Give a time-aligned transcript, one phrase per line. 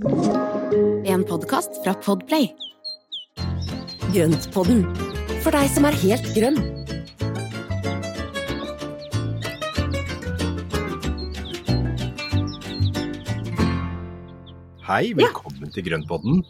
[0.00, 2.46] En podkast fra Podplay.
[4.14, 4.84] Grøntpodden,
[5.42, 6.60] for deg som er helt grønn.
[14.88, 16.40] Hei, velkommen til Grønnpodden.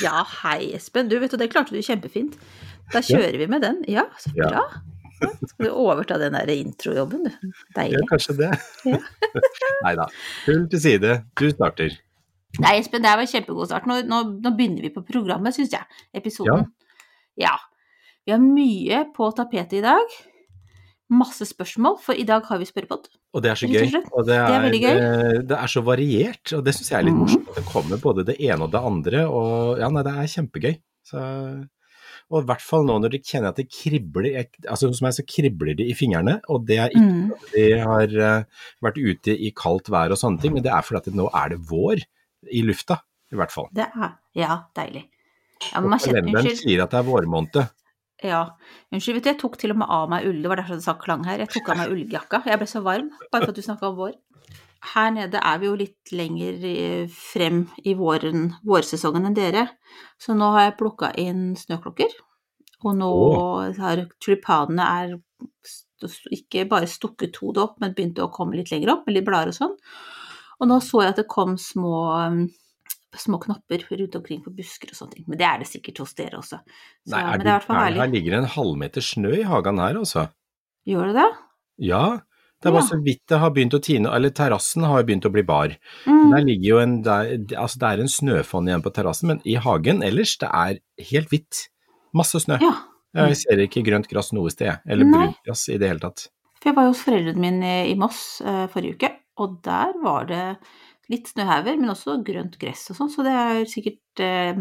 [0.00, 1.10] Ja, hei Espen.
[1.10, 2.38] Du vet du, det klarte du kjempefint.
[2.94, 3.82] Da kjører vi med den.
[3.90, 4.62] Ja, så bra.
[5.20, 7.30] Ja, Skal du overta den der introjobben, du.
[7.50, 8.02] Ja, Deilig.
[8.10, 8.50] kanskje det.
[8.88, 8.98] Ja.
[9.84, 10.08] Nei da.
[10.46, 11.14] Hull til side.
[11.40, 11.94] Du starter.
[12.62, 13.86] Nei, Espen, det var en kjempegod start.
[13.90, 15.84] Nå, nå, nå begynner vi på programmet, syns jeg.
[16.16, 16.66] Episoden.
[17.36, 17.56] Ja.
[18.26, 20.16] Vi har mye på tapetet i dag.
[21.12, 23.04] Masse spørsmål, for i dag har vi spørrepod.
[23.36, 23.92] Og det er så gøy.
[24.10, 24.96] Og det er, Det er veldig gøy.
[24.96, 27.20] Det, det er så variert, og det syns jeg er litt Mhm.
[27.22, 27.54] morsomt.
[27.54, 30.74] Det kommer både det ene og det andre, og ja, nei, det er kjempegøy.
[31.06, 31.22] Så,
[32.32, 35.12] og i hvert fall nå når de kjenner at det kribler, jeg, altså hos meg
[35.14, 37.30] så kribler det i fingrene, og det er ikke Mm.
[37.36, 38.02] at de har
[38.40, 38.44] eh,
[38.82, 41.50] vært ute i kaldt vær og sånne ting, men det er fordi at nå er
[41.54, 42.02] det vår
[42.52, 43.00] i lufta,
[43.32, 43.70] i hvert fall.
[43.74, 45.06] Det er Ja, deilig.
[45.72, 47.58] Ja, men man kjenner, kalenderen sier at det er vårmåned.
[48.24, 48.42] Ja,
[48.92, 50.84] unnskyld, vet du, jeg tok til og med av meg ull, det var derfor det
[50.86, 51.42] sa klang her.
[51.44, 53.98] Jeg tok av meg ulljakka, jeg ble så varm, bare for at du snakka om
[53.98, 54.14] vår.
[54.92, 59.66] Her nede er vi jo litt lenger eh, frem i våren, vårsesongen enn dere,
[60.20, 62.12] så nå har jeg plukka inn snøklokker.
[62.84, 63.10] Og nå
[63.80, 65.16] har tulipanene er
[66.36, 69.52] ikke bare stukket hodet opp, men begynte å komme litt lenger opp, med litt blader
[69.52, 69.76] og sånn.
[70.60, 72.46] Og nå så jeg at det kom små, um,
[73.16, 75.26] små knopper rundt omkring på busker og sånne ting.
[75.28, 76.60] Men det er det sikkert hos dere også.
[76.62, 77.98] Så, Nei, er men det er.
[78.00, 80.28] Her ligger det en halvmeter snø i hagen her, altså.
[80.88, 81.28] Gjør det det?
[81.90, 82.04] Ja,
[82.64, 82.86] det var Ja.
[82.88, 85.76] så vidt det har begynt å tine, eller terrassen har begynt å bli bar.
[86.06, 86.30] Mm.
[86.32, 89.58] Der ligger jo en, der, altså det er en snøfonn igjen på terrassen, men i
[89.60, 90.78] hagen ellers, det er
[91.10, 91.66] helt hvitt.
[92.16, 92.56] Masse snø.
[92.64, 92.72] Ja.
[93.16, 96.26] Jeg ser ikke grønt gress noe sted, eller brunt gress i det hele tatt.
[96.60, 100.28] For jeg var jo hos foreldrene mine i Moss uh, forrige uke, og der var
[100.30, 100.44] det
[101.12, 104.58] litt snøhauger, men også grønt gress og sånn, så det er sikkert eh,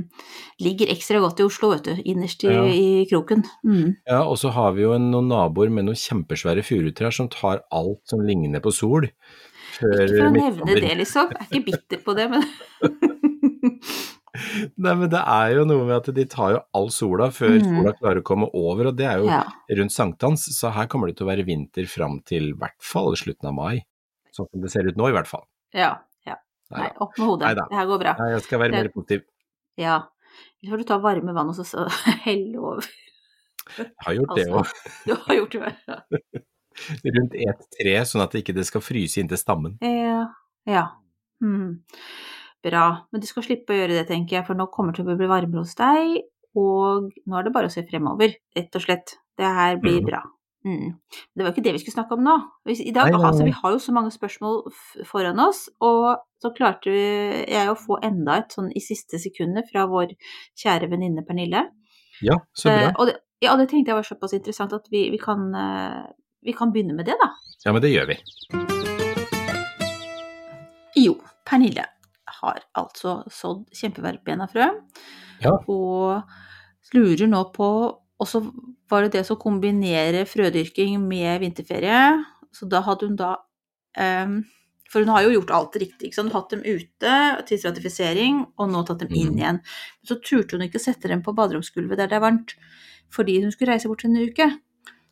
[0.61, 2.65] ligger ekstra godt i Oslo, vet du, innerst i, Ja.
[2.69, 3.41] i kroken.
[3.65, 3.95] Mm.
[4.05, 7.63] Ja, og så har vi jo en, noen naboer med noen kjempesvære furutrær som tar
[7.73, 9.09] alt som ligner på sol.
[9.79, 11.33] Før Ikke for å nevne det, liksom.
[11.33, 12.45] Jeg er ikke bitter på det, men
[14.75, 17.65] Nei, men det er jo noe med at de tar jo all sola før mm.
[17.65, 19.41] sola klarer å komme over, og det er jo ja.
[19.79, 23.15] rundt sankthans, så her kommer det til å være vinter fram til i hvert fall
[23.19, 23.75] slutten av mai.
[24.35, 25.45] Sånn som det ser ut nå, i hvert fall.
[25.75, 25.93] ja.
[26.27, 26.35] ja.
[26.73, 27.47] Nei, opp med hodet.
[27.47, 27.67] Neida.
[27.69, 28.15] Det her går bra.
[28.19, 29.25] Nei, jeg skal være Det- mer positiv.
[29.79, 29.97] Ja.
[30.61, 31.85] Eller får du ta varme vann og så,
[32.25, 32.89] helle over.
[33.77, 34.59] Jeg har gjort det Altså.
[34.59, 35.05] òg.
[35.05, 35.73] Du har gjort det.
[35.87, 35.99] Ja.
[37.15, 39.77] Rundt et tre, sånn at det ikke skal fryse inntil stammen.
[39.81, 40.25] Ja.
[40.67, 40.85] ja.
[41.43, 41.81] Hmm.
[42.65, 42.85] Bra.
[43.11, 45.17] Men du skal slippe å gjøre det, tenker jeg, for nå kommer det til å
[45.19, 46.17] bli varmere hos deg,
[46.57, 49.15] og nå er det bare å se fremover, rett og slett.
[49.35, 50.07] Det her blir mm.
[50.07, 50.21] bra.
[50.65, 50.95] Mm.
[51.05, 52.35] Det var jo ikke det vi skulle snakke om nå.
[52.73, 54.63] I dag, Nei, nei, altså, vi har jo så mange spørsmål
[55.05, 59.85] foran oss, og så klarte jeg å få enda et sånn i siste sekundet fra
[59.91, 60.15] vår
[60.57, 61.67] kjære venninne Pernille.
[62.25, 62.87] Ja, så bra.
[62.87, 66.01] Eh, og, det, ja, det tenkte jeg var såpass interessant at vi, vi, kan, eh,
[66.47, 67.29] vi kan begynne med det, da.
[67.65, 68.17] Ja, men det gjør vi.
[70.97, 71.85] Jo, Pernille
[72.39, 74.71] har altså sådd kjempeverbena-frø,
[75.43, 75.51] Ja.
[75.67, 76.23] og
[76.95, 77.67] lurer nå på
[78.21, 78.41] Og så
[78.91, 82.03] var det det å kombinere frødyrking med vinterferie,
[82.55, 83.33] så da hadde hun da
[83.99, 84.37] um,
[84.91, 86.07] For hun har jo gjort alt riktig.
[86.07, 86.31] ikke sant?
[86.31, 87.15] Hatt dem ute
[87.49, 89.39] til stratifisering, og nå tatt dem inn igjen.
[89.41, 89.59] igjen.
[90.07, 92.53] Så turte hun ikke sette dem på baderomsgulvet der det er varmt,
[93.11, 94.47] fordi hun skulle reise bort en uke.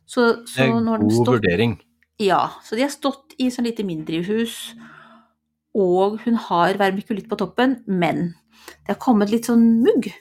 [0.06, 1.78] Så, Det er god stått vurdering.
[2.22, 4.74] ja, så de har stått i sånn lite mindre hus,
[5.74, 8.34] og hun har vermikulitt på toppen, men
[8.86, 10.12] det har kommet litt sånn mugg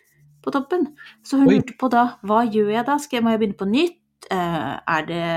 [0.44, 0.88] på toppen.
[1.26, 1.58] Så hun Oi.
[1.58, 3.00] lurte på da, hva gjør jeg da?
[3.02, 4.00] Skal jeg, må jeg begynne på nytt?
[4.31, 5.28] Eh, er, det,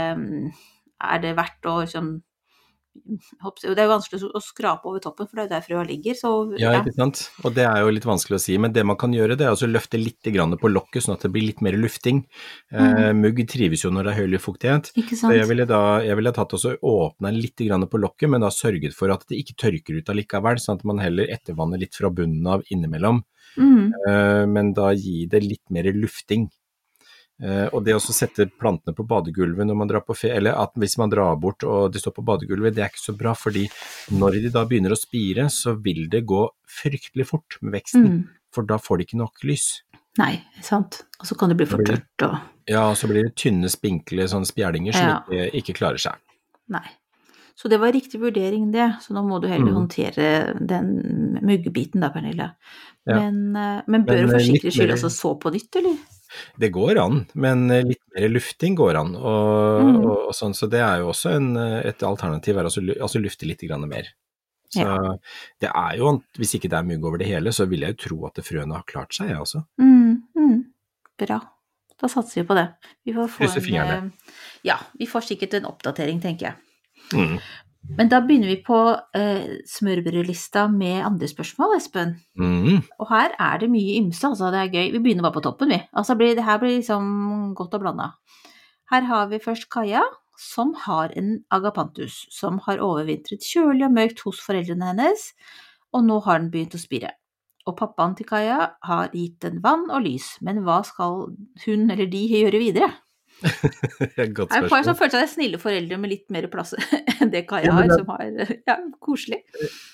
[1.02, 2.16] er det verdt å liksom
[2.96, 6.14] Det er jo vanskelig å skrape over toppen, for det er jo der frøa ligger.
[6.16, 6.78] Så Ja, ja.
[6.80, 7.26] ikke sant.
[7.44, 9.52] Og det er jo litt vanskelig å si, men det man kan gjøre, det er
[9.52, 12.22] å løfte litt på lokket, sånn at det blir litt mer lufting.
[12.72, 14.90] Eh, mugg trives jo når det er høy luftfuktighet.
[14.96, 18.96] Ikke Så jeg ville da jeg ville tatt åpna litt på lokket, men da sørget
[18.96, 22.46] for at det ikke tørker ut allikevel, sånn at man heller ettervanner litt fra bunnen
[22.48, 23.26] av innimellom.
[23.58, 23.92] Mm.
[24.08, 26.48] Eh, men da gi det litt mer lufting.
[27.42, 30.72] Eh, og det å sette plantene på badegulvet når man drar på fe eller at
[30.80, 33.66] hvis man drar bort og de står på badegulvet, det er ikke så bra, fordi
[34.16, 36.46] når de da begynner å spire, så vil det gå
[36.78, 38.22] fryktelig fort med veksten, Mm.
[38.50, 39.82] for da får de ikke nok lys.
[40.16, 41.02] Nei, sant.
[41.20, 44.24] Og så kan det bli for tørt og Ja, og så blir det tynne, spinkle
[44.26, 45.20] sånne spjældinger som Ja.
[45.28, 46.16] ikke, ikke klarer seg.
[46.68, 46.88] Nei.
[47.56, 48.98] Så det var riktig vurdering, det.
[49.00, 49.76] Så nå må du heller Mm.
[49.78, 50.26] håndtere
[50.60, 52.50] den muggebiten da, Pernille.
[53.06, 53.14] Ja.
[53.30, 55.96] Men, eh, men bør Men, du for eh, sikkerhets skyld altså så på nytt, eller?
[56.58, 59.14] Det går an, men eh, litt mer lufting går an.
[59.16, 59.96] Og, Mm.
[60.04, 63.46] og, og sånn, så det er jo også en, et alternativ, er lu- altså lufte
[63.46, 64.04] litt grann mer.
[64.68, 64.84] Så
[65.60, 68.08] det er jo, hvis ikke det er mugg over det hele, så vil jeg jo
[68.08, 69.64] tro at frøene har klart seg, jeg også.
[69.80, 70.64] Mm, mm.
[71.16, 71.40] Bra.
[71.98, 72.68] Da satser vi på det.
[73.06, 73.44] Vi får få
[73.80, 74.12] en,
[74.64, 76.54] Ja, vi får sikkert en oppdatering, tenker jeg.
[77.14, 77.38] Mm.
[77.94, 78.78] Men da begynner vi på
[79.14, 82.16] eh, smørbrødlista med andre spørsmål, Espen.
[82.38, 82.80] Mm.
[82.98, 84.50] Og her er det mye ymse, altså.
[84.50, 84.90] Det er gøy.
[84.96, 85.78] Vi begynner bare på toppen, vi.
[85.94, 88.10] Altså, blir, det her blir liksom godt og blanda.
[88.90, 90.02] Her har vi først Kaja,
[90.38, 95.30] som har en agapantus, som har overvintret kjølig og mørkt hos foreldrene hennes,
[95.94, 97.14] og nå har den begynt å spire.
[97.66, 101.32] Og pappaen til Kaja har gitt den vann og lys, men hva skal
[101.64, 102.92] hun eller de gjøre videre?
[104.36, 104.64] Godt spørsmål.
[104.64, 106.72] en par som føler er snille foreldre med litt mer plass
[107.20, 109.42] enn det Kaja har, som har Ja, koselig.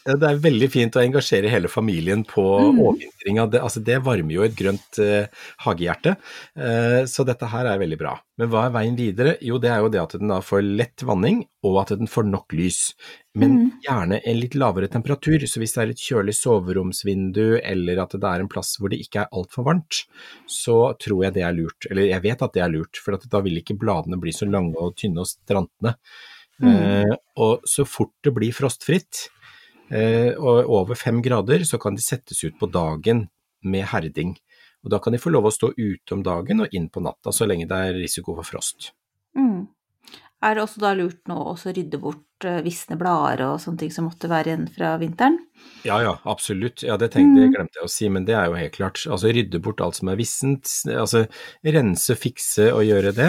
[0.07, 2.79] Ja, det er veldig fint å engasjere hele familien på Mm.
[2.85, 3.47] overvintringa.
[3.53, 5.27] Det, altså, det varmer jo et grønt uh,
[5.67, 6.17] hagehjerte,
[6.57, 8.13] Uh, så dette her er veldig bra.
[8.39, 9.35] Men hva er veien videre?
[9.45, 12.53] Jo, det er jo det at den får lett vanning, og at den får nok
[12.57, 12.93] lys.
[13.35, 13.71] Men Mm.
[13.81, 18.29] gjerne en litt lavere temperatur, så hvis det er et kjølig soveromsvindu, eller at det
[18.29, 20.03] er en plass hvor det ikke er altfor varmt,
[20.47, 21.87] så tror jeg det er lurt.
[21.91, 24.45] Eller jeg vet at det er lurt, for at da vil ikke bladene bli så
[24.45, 25.95] lange og tynne og strantende.
[26.61, 26.77] Mm.
[26.77, 29.29] Eh, og så fort det blir frostfritt,
[29.91, 33.31] eh, og over fem grader, så kan de settes ut på dagen
[33.65, 34.37] med herding.
[34.85, 37.33] Og da kan de få lov å stå ute om dagen og inn på natta,
[37.33, 38.93] så lenge det er risiko for frost.
[39.39, 39.69] Mm.
[40.43, 43.93] Er det også da lurt nå å rydde bort eh, visne blader og sånne ting
[43.95, 45.37] som måtte være igjen fra vinteren?
[45.87, 46.83] Ja, ja, absolutt.
[46.83, 48.99] Ja, det tenkte, jeg glemte jeg å si, men det er jo helt klart.
[49.07, 51.23] Altså rydde bort alt som er vissent, altså
[51.63, 53.29] rense, fikse og gjøre det.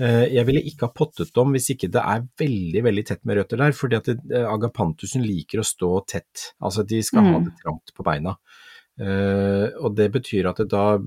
[0.00, 3.42] Eh, Jeg ville ikke ha pottet om hvis ikke det er veldig, veldig tett med
[3.42, 6.48] røtter der, fordi at eh, agapantusen liker å stå tett.
[6.64, 7.44] Altså de skal ha Mm.
[7.50, 8.38] det trangt på beina.
[9.84, 10.98] Og det betyr at det da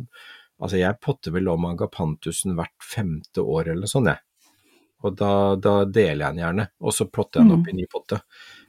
[0.59, 4.17] Altså jeg potter vel om agapantusen hvert femte år eller sånn, jeg.
[5.05, 7.85] Og da, da deler jeg den gjerne, og så plotter jeg den opp i ny
[7.91, 8.21] potte.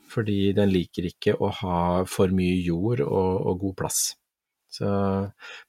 [0.08, 1.78] Fordi den liker ikke å ha
[2.08, 4.02] for mye jord og, og god plass.
[4.69, 4.88] Så,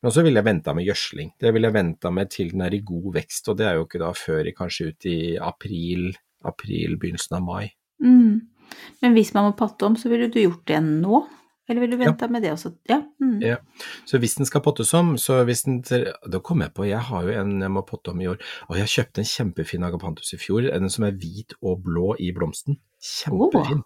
[0.03, 1.33] men så ville jeg venta med gjødsling.
[1.39, 3.87] Det ville jeg venta med til den er i god vekst, og det er jo
[3.87, 6.09] ikke da før i kanskje ut i april,
[6.47, 7.71] april, begynnelsen av mai.
[8.03, 8.39] Mm.
[9.01, 11.23] Men hvis man må patte om, så ville du gjort det nå?
[11.69, 12.71] Eller vil du venta med det også?
[12.89, 12.97] Ja.
[13.21, 13.35] Mm.
[13.45, 13.57] Ja.
[14.09, 17.23] Så hvis den skal pottes om, så hvis den Da kom jeg på, jeg har
[17.23, 18.39] jo en jeg må potte om i år,
[18.69, 22.31] og jeg kjøpte en kjempefin agapantus i fjor, en som er hvit og blå i
[22.33, 22.79] blomsten.
[22.99, 23.83] Kjempefin.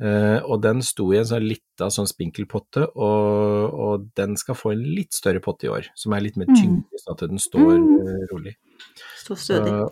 [0.00, 4.72] Eh, og den sto i en sånn lita sånn spinkelpotte, og, og den skal få
[4.72, 6.80] en litt større potte i år, som er litt mer Mm.
[6.96, 7.90] sånn at den står Mm.
[8.08, 8.54] eh, rolig.
[9.20, 9.74] Står stødig.
[9.76, 9.88] Uh,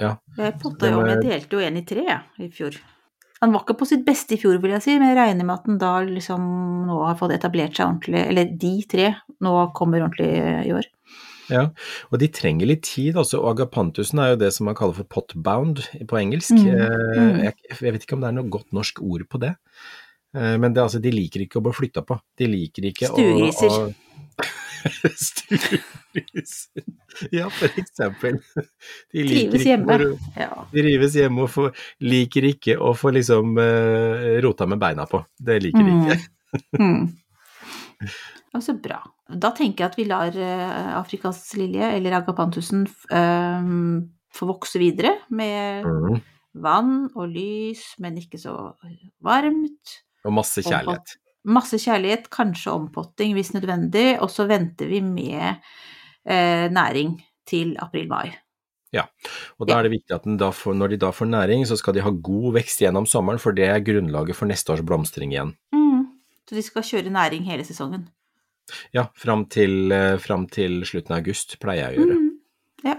[0.00, 0.14] ja.
[0.38, 2.06] Jeg potta jo om, jeg delte jo en i tre
[2.40, 2.72] i fjor.
[3.40, 5.54] Han var ikke på sitt beste i fjor, vil jeg si, men jeg regner med
[5.56, 6.42] at han da liksom
[6.88, 9.06] nå har fått etablert seg ordentlig, eller de tre
[9.40, 10.28] nå kommer ordentlig
[10.68, 10.88] i år.
[11.50, 11.62] Ja,
[12.12, 13.16] og de trenger litt tid.
[13.18, 16.52] Altså, og agapantusen er jo det som man kaller for potbound på engelsk.
[16.54, 17.40] Mm, Eh, mm.
[17.48, 19.54] Jeg, jeg vet ikke om det er noe godt norsk ord på det.
[20.36, 22.20] Eh, Men det, altså, de liker ikke å bli flytta på.
[22.38, 23.66] De liker ikke Stuegriser.
[23.66, 24.46] å, å
[25.14, 26.84] Stuegriser.
[27.34, 28.38] Ja, for eksempel.
[29.12, 29.96] De Trives hjemme.
[29.98, 30.66] å- Ja.
[30.72, 35.22] De trives hjemme og får, liker ikke å få liksom eh, rota med beina på.
[35.38, 36.18] Det liker de ikke.
[36.80, 37.04] Mm.
[38.54, 38.98] Og så bra.
[39.30, 43.62] Da tenker jeg at vi lar eh, Afrikas lilje, eller agapantusen, f- eh,
[44.34, 46.20] få vokse videre med Mm.
[46.54, 48.74] vann og lys, men ikke så
[49.22, 50.00] varmt.
[50.24, 51.14] Og masse kjærlighet.
[51.48, 55.56] Masse kjærlighet, kanskje ompotting hvis nødvendig, og så venter vi med
[56.28, 57.16] eh, næring
[57.48, 58.34] til april-mai.
[58.90, 59.04] Ja,
[59.62, 62.02] Og da er det viktig at får, når de da får næring, så skal de
[62.02, 65.54] ha god vekst gjennom sommeren, for det er grunnlaget for neste års blomstring igjen.
[65.72, 66.08] Mm.
[66.48, 68.08] Så de skal kjøre næring hele sesongen.
[68.94, 72.18] Ja, fram til, eh, fram til slutten av august pleier jeg å gjøre.
[72.18, 72.30] Mm.
[72.84, 72.96] Ja.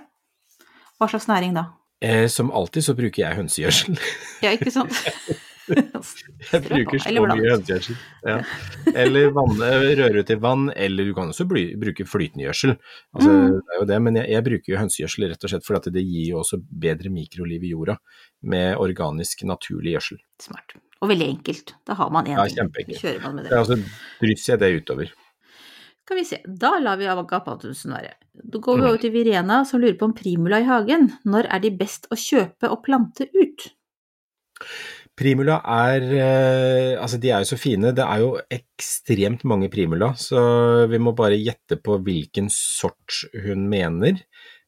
[1.00, 1.68] Hva slags næring da?
[2.02, 4.00] Eh, som alltid så bruker jeg hønsegjødsel.
[4.42, 4.96] Ja, ikke sant?
[6.52, 7.98] Jeg bruker så mye hønsegjødsel.
[8.28, 8.38] Ja.
[9.04, 12.76] Eller vann, røre i vann, eller du kan også bli, bruke flytende gjødsel.
[13.16, 13.58] Altså, Mm.
[13.62, 16.04] det er jo det, men jeg, jeg bruker jo hønsegjødsel rett og slett fordi det
[16.08, 17.98] gir jo også bedre mikroliv i jorda
[18.44, 20.22] med organisk, naturlig gjødsel.
[20.42, 20.76] Smart.
[21.02, 21.76] Og veldig enkelt.
[21.86, 22.96] Da har man én Ja, ting.
[22.98, 23.78] Kjører man med Det Ja, altså,
[24.22, 25.12] drysser jeg det utover.
[26.02, 28.14] Skal vi se, da lar vi agapantusen være.
[28.34, 28.88] Da går vi Mm.
[28.90, 31.12] over til Virena som lurer på om primula i hagen.
[31.26, 33.70] Når er de best å kjøpe og plante ut?
[35.22, 37.92] Primula er eh, Altså, de er jo så fine.
[37.96, 40.42] Det er jo ekstremt mange primula, så
[40.90, 44.20] vi må bare gjette på hvilken sort hun mener.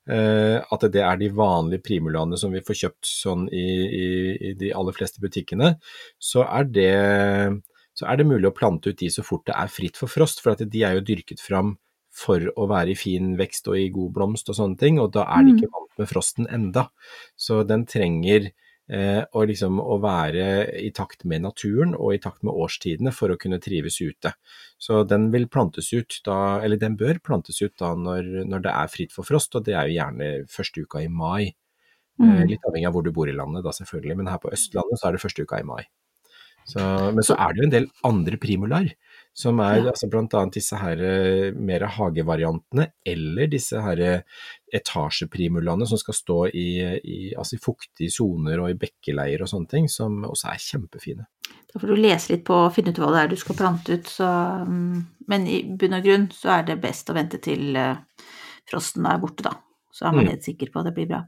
[0.04, 4.08] Eh, at det er de vanlige primulaene som vi får kjøpt sånn i, i,
[4.50, 5.74] i de aller fleste butikkene.
[6.20, 6.90] Så er, det,
[7.96, 10.44] så er det mulig å plante ut de så fort det er fritt for frost,
[10.44, 11.78] for at de er jo dyrket fram
[12.14, 15.24] for å være i fin vekst og i god blomst og sånne ting, og da
[15.34, 15.58] er de Mm.
[15.58, 16.84] ikke vant med frosten enda.
[17.40, 18.52] Så den trenger
[18.92, 23.38] og liksom å være i takt med naturen og i takt med årstidene for å
[23.40, 24.34] kunne trives ute.
[24.76, 28.74] Så den vil plantes ut da, eller den bør plantes ut da når, når det
[28.76, 31.54] er fritt for frost, og det er jo gjerne første uka i mai.
[32.22, 32.46] Eh, Mm.
[32.46, 35.08] Litt avhengig av hvor du bor i landet da selvfølgelig, men her på Østlandet så
[35.10, 35.82] er det første uka i mai.
[36.70, 36.80] Så,
[37.12, 38.94] men så er det jo en del andre primulaer,
[39.34, 39.90] som er Ja.
[39.92, 44.22] altså annet disse her eh, mer hagevariantene, eller disse her eh,
[44.74, 46.68] etasjeprimulaene som skal stå i,
[47.04, 51.26] i, altså i fuktige soner og i bekkeleier og sånne ting, som også er kjempefine.
[51.74, 53.98] Da får du lese litt på og finne ut hva det er du skal plante
[53.98, 54.30] ut, så
[54.68, 57.96] mm, Men i bunn og grunn så er det best å vente til eh,
[58.70, 59.54] frosten er borte, da.
[59.94, 60.30] Så er man Mm.
[60.34, 61.22] helt sikker på at det blir bra.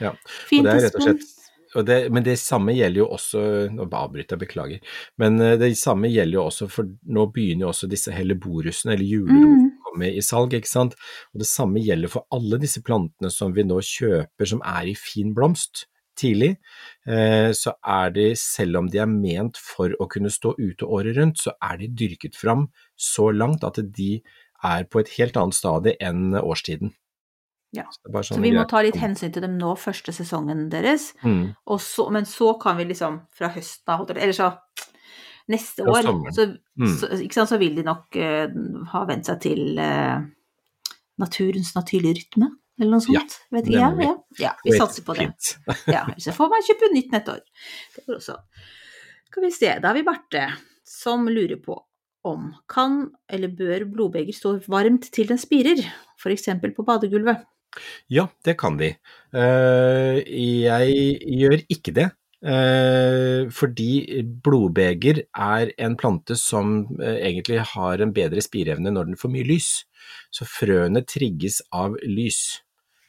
[0.00, 0.12] Ja,
[0.48, 1.47] Fint, det er rett og slett- Og
[1.84, 3.40] det, men det samme gjelder jo også
[3.74, 4.94] Nå avbryter jeg, beklager.
[5.20, 9.04] Men eh, det samme gjelder jo også for nå begynner jo også disse helleborusene, eller
[9.04, 9.68] julerosene, Mm.
[9.68, 10.96] å komme i salg, ikke sant.
[11.34, 14.96] Og det samme gjelder for alle disse plantene som vi nå kjøper som er i
[14.98, 15.86] fin blomst
[16.18, 16.56] tidlig.
[17.06, 21.16] Eh, så er de, selv om de er ment for å kunne stå ute året
[21.16, 24.22] rundt, så er de dyrket fram så langt at de
[24.64, 26.90] er på et helt annet stadie enn årstiden.
[27.76, 27.84] Ja.
[27.92, 31.10] Så, er Så sånn vi må ta litt hensyn til dem nå, første sesongen deres.
[31.22, 31.50] Mm.
[31.68, 34.52] Og så, men så kan vi liksom fra høsten av, eller så
[35.48, 36.46] neste år, så,
[36.78, 36.92] Mm.
[36.94, 38.48] så, sant, så vil de nok uh,
[38.92, 40.20] ha vent seg til uh,
[41.18, 43.16] naturens naturlige rytme, eller noe sånt.
[43.16, 44.06] Ja, Vet ikke, jeg.
[44.06, 44.12] ja,
[44.44, 45.28] ja, vi satser på det.
[45.96, 48.20] Ja, så får man kjøpe nytt neste år.
[49.28, 50.46] Skal vi se, da har vi Barte
[50.88, 51.76] som lurer på
[52.28, 55.80] om kan eller bør blodbeger stå varmt til den spirer,
[56.20, 56.48] f.eks.
[56.76, 57.44] på badegulvet?
[58.08, 58.94] Ja, det kan de.
[59.34, 60.22] Eh,
[60.64, 62.08] jeg gjør ikke det.
[62.38, 69.18] eh, fordi blodbeger er en plante som eh, egentlig har en bedre spireevne når den
[69.18, 69.70] får mye lys.
[70.30, 72.60] Så frøene trigges av lys.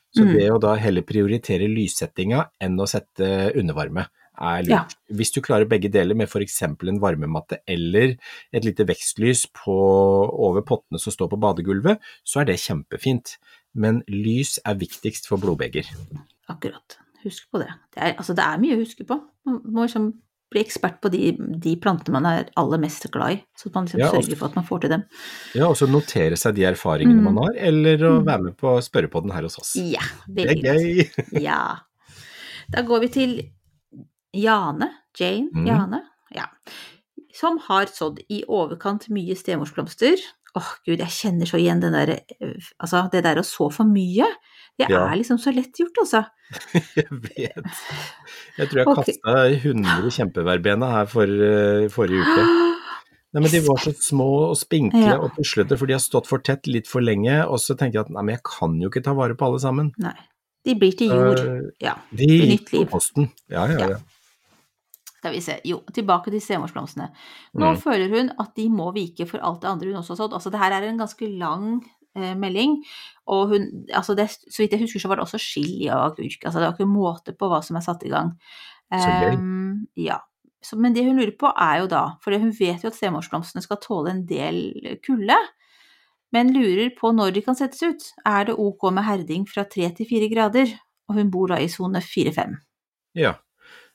[0.09, 0.33] Så Mm.
[0.33, 4.07] det å da heller prioritere lyssettinga enn å sette undervarme
[4.41, 4.71] er lurt.
[4.71, 5.13] Ja.
[5.13, 6.61] Hvis du klarer begge deler med f.eks.
[6.63, 8.17] en varmematte eller
[8.51, 9.75] et lite vekstlys på,
[10.33, 13.37] over pottene som står på badegulvet, så er det kjempefint.
[13.75, 15.85] Men lys er viktigst for blodbeger.
[16.49, 16.97] Akkurat.
[17.23, 17.69] Husk på det.
[17.93, 19.19] Det er, altså, det er mye å huske på.
[19.45, 20.13] Man må liksom
[20.49, 23.99] bli ekspert på de, de plantene man er aller mest glad i, så man liksom
[24.01, 25.03] Ja, også, sørger for at man får til dem.
[25.53, 27.27] Ja, og så notere seg de erfaringene Mm.
[27.27, 28.25] man har, eller å Mm.
[28.25, 29.75] være med på spørrepodden her hos oss.
[29.75, 31.41] Ja, Det er gøy!
[31.43, 31.77] Ja.
[32.71, 33.35] Da går vi til
[34.33, 35.67] Jane, Jane, mm.
[35.67, 36.01] Jane,
[36.35, 36.45] ja.
[37.33, 40.17] Som har sådd i overkant mye stemorsblomster.
[40.57, 42.09] Åh gud, jeg kjenner så igjen den der,
[42.41, 44.25] eh, altså det der å så for mye.
[44.79, 45.03] Det Ja.
[45.11, 46.23] er liksom så lett gjort, altså.
[46.95, 47.65] Jeg vet.
[48.57, 49.13] Jeg tror jeg okay.
[49.19, 52.45] kasta 100 kjempeverbena her for, eh, forrige uke.
[53.33, 55.17] Nei, men De var så små og spinkle Ja.
[55.21, 57.43] og puslete, for de har stått for tett litt for lenge.
[57.45, 59.59] Og så tenkte jeg at nei, men jeg kan jo ikke ta vare på alle
[59.61, 59.91] sammen.
[60.01, 60.15] Nei.
[60.65, 61.39] De blir til jord.
[61.39, 61.93] Uh, Ja.
[62.11, 63.29] De gikk på posten.
[63.29, 63.31] posten.
[63.53, 63.99] Ja, ja, ja.
[65.19, 65.57] Skal vi se.
[65.67, 67.09] Jo, tilbake til stemorsblomstene.
[67.59, 67.79] Nå Mm.
[67.83, 70.33] føler hun at de må vike for alt det andre hun også har sådd.
[70.37, 71.83] Altså, det her er en ganske lang
[72.15, 72.77] eh, melding,
[73.27, 76.39] og hun Altså, det, så vidt jeg husker, så var det også chili og agurk.
[76.45, 78.31] Altså, det var ikke måte på hva som er satt i gang.
[78.91, 80.19] Ehm, ja.
[80.63, 83.61] Så, men det hun lurer på, er jo da For hun vet jo at stemorsblomstene
[83.63, 85.37] skal tåle en del kulde.
[86.31, 88.03] Men lurer på når de kan settes ut.
[88.25, 90.73] Er det ok med herding fra tre til fire grader?
[91.09, 92.57] Og hun bor da i sone fire-fem.
[93.15, 93.33] ja.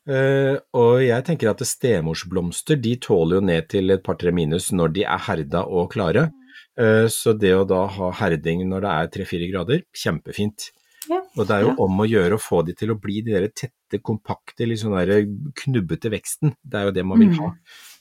[0.04, 4.92] Eh, og jeg tenker at stemorsblomster de tåler jo ned til et par-tre minus når
[4.98, 6.30] de er herda og klare.
[6.74, 10.72] Uh, så det å da ha herding når det er tre-fire grader, kjempefint.
[11.06, 11.76] Ja, Og det er jo ja.
[11.84, 14.96] om å gjøre å få de til å bli de der tette, kompakte, litt sånn
[14.96, 15.22] der
[15.60, 16.54] knubbete veksten.
[16.64, 17.38] Det er jo det man vil Mm.
[17.44, 17.52] ha.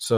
[0.02, 0.18] Så,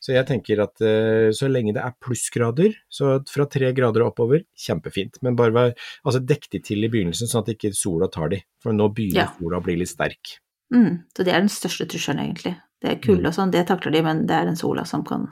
[0.00, 4.14] så jeg tenker at uh, så lenge det er plussgrader, så fra tre grader og
[4.14, 5.20] oppover, kjempefint.
[5.22, 5.74] Men bare vær,
[6.06, 8.40] altså dekk de til i begynnelsen, sånn at ikke sola tar de.
[8.64, 9.28] For nå begynner Ja.
[9.38, 10.38] sola å bli litt sterk.
[10.72, 12.56] Mm, så det er den største trusselen, egentlig.
[12.82, 15.28] Det er kulde og sånn, det takler de, men det er den sola som kan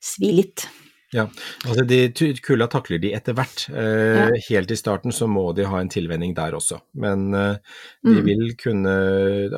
[0.00, 0.66] svi litt.
[1.12, 1.24] Ja,
[1.66, 2.04] altså de
[2.38, 3.64] kulda takler de etter hvert.
[3.74, 4.26] Eh, Ja.
[4.48, 7.56] Helt i starten så må de ha en tilvenning der også, men eh,
[8.04, 8.24] de Mm.
[8.28, 8.92] vil kunne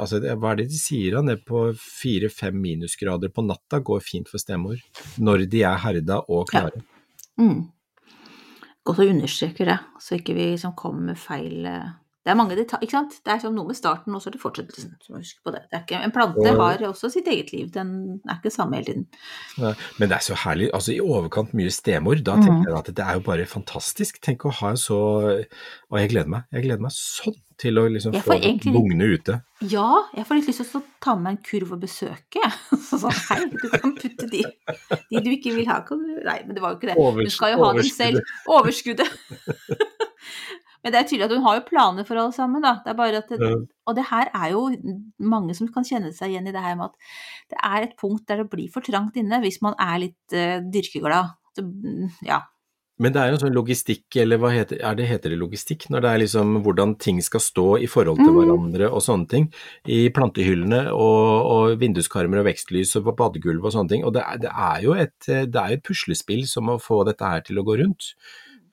[0.00, 1.20] altså Hva er det de sier da?
[1.20, 4.80] Ned på fire-fem minusgrader på natta går fint for stemor.
[5.18, 6.70] Når de er herda og Ja.
[6.70, 6.82] klare.
[7.38, 7.68] Mm.
[8.86, 11.90] Godt å understreke det, så ikke vi liksom kommer med feil eh,
[12.22, 13.14] Det er mange detaljer, ikke sant?
[13.26, 14.92] Det er som noe med starten, og så er det fortsettelsen.
[15.02, 15.62] Så må huske på det.
[15.72, 18.84] det ikke, en plante Og- har også sitt eget liv, den er ikke samme hele
[18.84, 19.06] tiden.
[19.58, 20.70] Nei, Men det er så herlig.
[20.72, 22.22] altså I overkant mye stemor.
[22.22, 22.42] Da Mm.
[22.46, 24.20] tenker jeg at det er jo bare fantastisk.
[24.22, 25.44] Tenk å ha en så
[25.92, 26.44] Og jeg gleder meg.
[26.52, 29.42] Jeg gleder meg sånn til å liksom få egentlig litt- ute.
[29.60, 32.40] Ja, jeg får litt lyst til å ta med en kurv og besøke.
[32.88, 34.42] Så sånn, hei, du kan putte de,
[35.10, 35.84] de du ikke vil ha,
[36.24, 37.24] Nei, men det var jo ikke det.
[37.24, 38.20] Du skal jo ha dem selv.
[38.48, 39.10] Overskuddet.
[40.82, 42.74] Men det er tydelig at hun har jo planer for alle sammen, da.
[42.84, 43.56] Det er bare at det, Ja.
[43.86, 44.62] Og det her er jo
[45.18, 46.96] mange som kan kjenne seg igjen i det her med at
[47.50, 50.58] det er et punkt der det blir for trangt inne hvis man er litt uh,
[50.74, 51.34] dyrkeglad.
[51.56, 52.40] Så, mm, ja.
[53.02, 55.88] Men det er en sånn logistikk, eller hva heter, er det, heter det logistikk?
[55.90, 58.36] Når det er liksom hvordan ting skal stå i forhold til Mm.
[58.36, 59.48] hverandre og sånne ting.
[59.88, 64.04] I plantehyllene og, og vinduskarmer og vekstlys og på badegulv og sånne ting.
[64.06, 67.02] Og det er, det er jo et, det er jo et puslespill som å få
[67.08, 68.12] dette her til å gå rundt.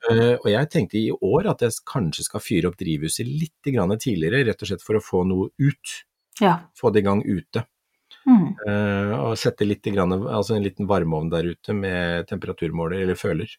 [0.08, 3.92] Eh, og jeg tenkte i år at jeg kanskje skal fyre opp drivhuset litt grann
[4.00, 5.98] tidligere, rett og slett for å få noe ut.
[6.40, 6.56] ja.
[6.78, 7.66] Få det i gang ute.
[8.26, 8.46] Mm.
[8.66, 13.52] Uh, og sette litt grann, altså en liten varmeovn der ute med temperaturmåler eller føler.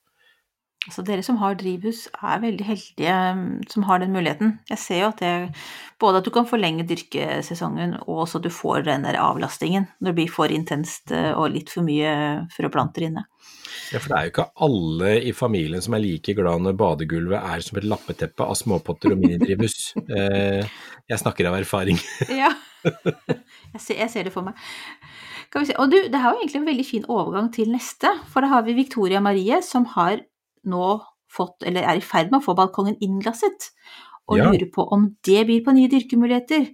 [0.89, 4.55] Så dere som har drivhus er veldig heldige mm, som har den muligheten.
[4.71, 5.33] Jeg ser jo at det
[6.01, 10.09] både at du kan forlenge dyrkesesongen, og også at du får den der avlastningen når
[10.09, 12.15] det blir for intenst eh, og litt for mye
[12.55, 13.27] frøplanter inne.
[13.91, 17.37] Ja, for det er jo ikke alle i familien som er like glad når badegulvet
[17.53, 19.79] er som et lappeteppe av småpotter og minidrivhus.
[20.11, 20.65] Eh,
[21.07, 21.99] jeg snakker av erfaring.
[22.41, 22.49] Ja,
[22.81, 24.57] jeg ser, jeg ser det for meg.
[25.51, 25.77] Skal vi se.
[25.83, 28.65] Og du, det er jo egentlig en veldig fin overgang til neste, for da har
[28.65, 30.23] vi Victoria Marie som har
[30.67, 31.01] nå
[31.31, 33.71] fått, eller er i ferd med å få balkongen innglasset,
[34.27, 34.49] og Ja.
[34.51, 36.73] lurer på om det byr på nye dyrkemuligheter.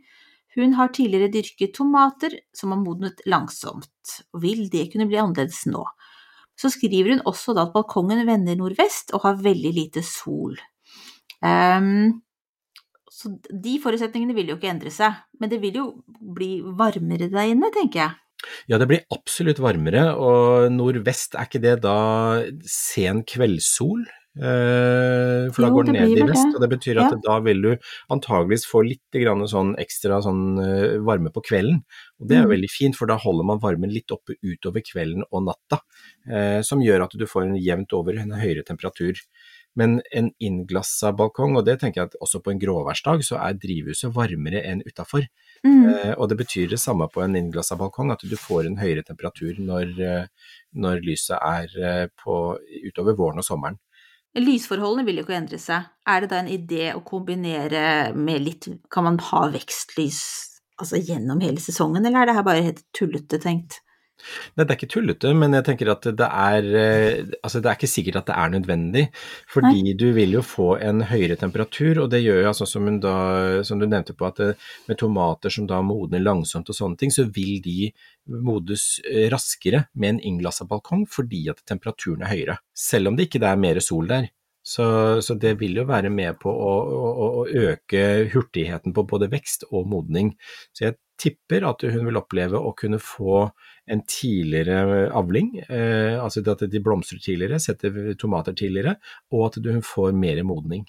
[0.56, 5.66] Hun har tidligere dyrket tomater som har modnet langsomt, og vil det kunne bli annerledes
[5.68, 5.86] nå?
[6.58, 10.58] Så skriver hun også da at balkongen vender nordvest og har veldig lite sol.
[11.44, 12.24] Um,
[13.12, 17.54] så de forutsetningene vil jo ikke endre seg, men det vil jo bli varmere der
[17.54, 18.16] inne, tenker jeg.
[18.70, 21.98] Ja, det blir absolutt varmere, og nordvest, er ikke det da
[22.70, 24.06] sen kveldssol?
[24.38, 27.18] Eh, for da Jo, går det ned i vest, og det betyr at Ja.
[27.26, 27.72] da vil du
[28.14, 31.82] antageligvis få litt grann sånn ekstra sånn eh, varme på kvelden.
[32.22, 32.52] Og det er Mm.
[32.54, 35.82] veldig fint, for da holder man varmen litt oppe utover kvelden og natta,
[36.30, 39.16] eh, som gjør at du får en jevnt over en høyere temperatur.
[39.78, 43.60] Men en innglassa balkong, og det tenker jeg at også på en gråværsdag, så er
[43.62, 45.28] drivhuset varmere enn utafor.
[45.66, 45.84] Mm.
[45.92, 49.06] Eh, og det betyr det samme på en innglassa balkong, at du får en høyere
[49.06, 52.58] temperatur når, eh, når lyset er eh, på,
[52.90, 53.78] utover våren og sommeren.
[54.38, 55.88] Lysforholdene vil jo ikke endre seg.
[56.10, 60.20] Er det da en idé å kombinere med litt Kan man ha vekstlys
[60.78, 63.80] altså gjennom hele sesongen, eller er det her bare helt tullete tenkt?
[64.58, 67.78] Nei, det er ikke tullete, men jeg tenker at det er eh, Altså, det er
[67.78, 69.04] ikke sikkert at det er nødvendig,
[69.54, 73.16] fordi du vil jo få en høyere temperatur, og det gjør jo altså som, da,
[73.68, 74.50] som du nevnte på, at det,
[74.90, 77.92] med tomater som da modner langsomt og sånne ting, så vil de
[78.48, 83.30] modnes eh, raskere med en innglassa balkong fordi at temperaturen er høyere, selv om det
[83.30, 84.32] ikke er mer sol der.
[84.68, 84.86] Så,
[85.24, 88.02] så det vil jo være med på å, å, å øke
[88.34, 90.34] hurtigheten på både vekst og modning.
[90.76, 93.46] Så jeg tipper at hun vil oppleve å kunne få
[93.88, 98.98] en tidligere avling, eh, altså at de blomstrer tidligere, setter tomater tidligere,
[99.32, 100.86] og at hun får mer modning.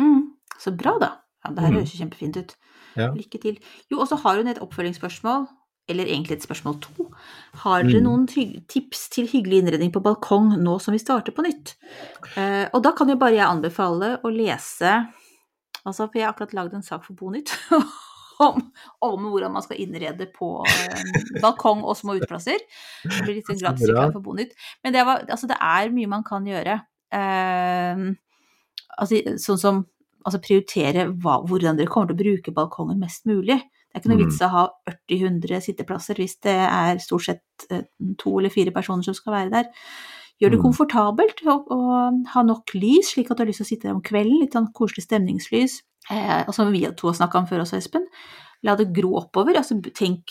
[0.00, 0.32] Mm.
[0.58, 1.10] Så bra, da.
[1.44, 1.76] Ja, det her Mm.
[1.80, 2.56] høres jo kjempefint ut.
[2.96, 3.08] Ja.
[3.12, 3.58] Lykke til.
[3.90, 5.48] Jo, og så har hun et oppfølgingsspørsmål,
[5.88, 7.08] eller egentlig et spørsmål to.
[7.64, 8.04] Har dere Mm.
[8.04, 8.26] noen
[8.68, 11.74] tips til hyggelig innredning på balkong nå som vi starter på nytt?
[12.36, 15.08] Eh, og da kan jo bare jeg anbefale å lese
[15.84, 17.50] Altså, for jeg har akkurat lagd en sak for Bonytt
[18.46, 18.64] om,
[19.08, 21.04] om hvordan man skal innrede på eh,
[21.42, 22.60] balkong og små uteplasser.
[23.04, 24.56] Det blir litt sånn Så gratis reklame for Bonytt.
[24.84, 26.78] Men det, var, altså, det er mye man kan gjøre.
[27.12, 28.04] Eh,
[28.98, 29.82] altså, sånn som
[30.22, 33.58] altså prioritere hva, hvordan dere kommer til å bruke balkongen mest mulig.
[33.58, 34.24] Det er ikke noe Mm.
[34.28, 37.82] vits å ha 40-100 sitteplasser hvis det er stort sett eh,
[38.18, 39.72] to eller fire personer som skal være der.
[40.40, 40.64] Gjør det Mm.
[40.64, 41.80] komfortabelt å, å
[42.32, 44.40] ha nok lys, slik at du har lyst til å sitte der om kvelden.
[44.40, 45.82] Litt sånn koselig stemningslys.
[46.10, 48.06] Eh, og som vi to har snakka om før også, Espen.
[48.64, 49.54] La det gro oppover.
[49.58, 50.22] Altså, tenk,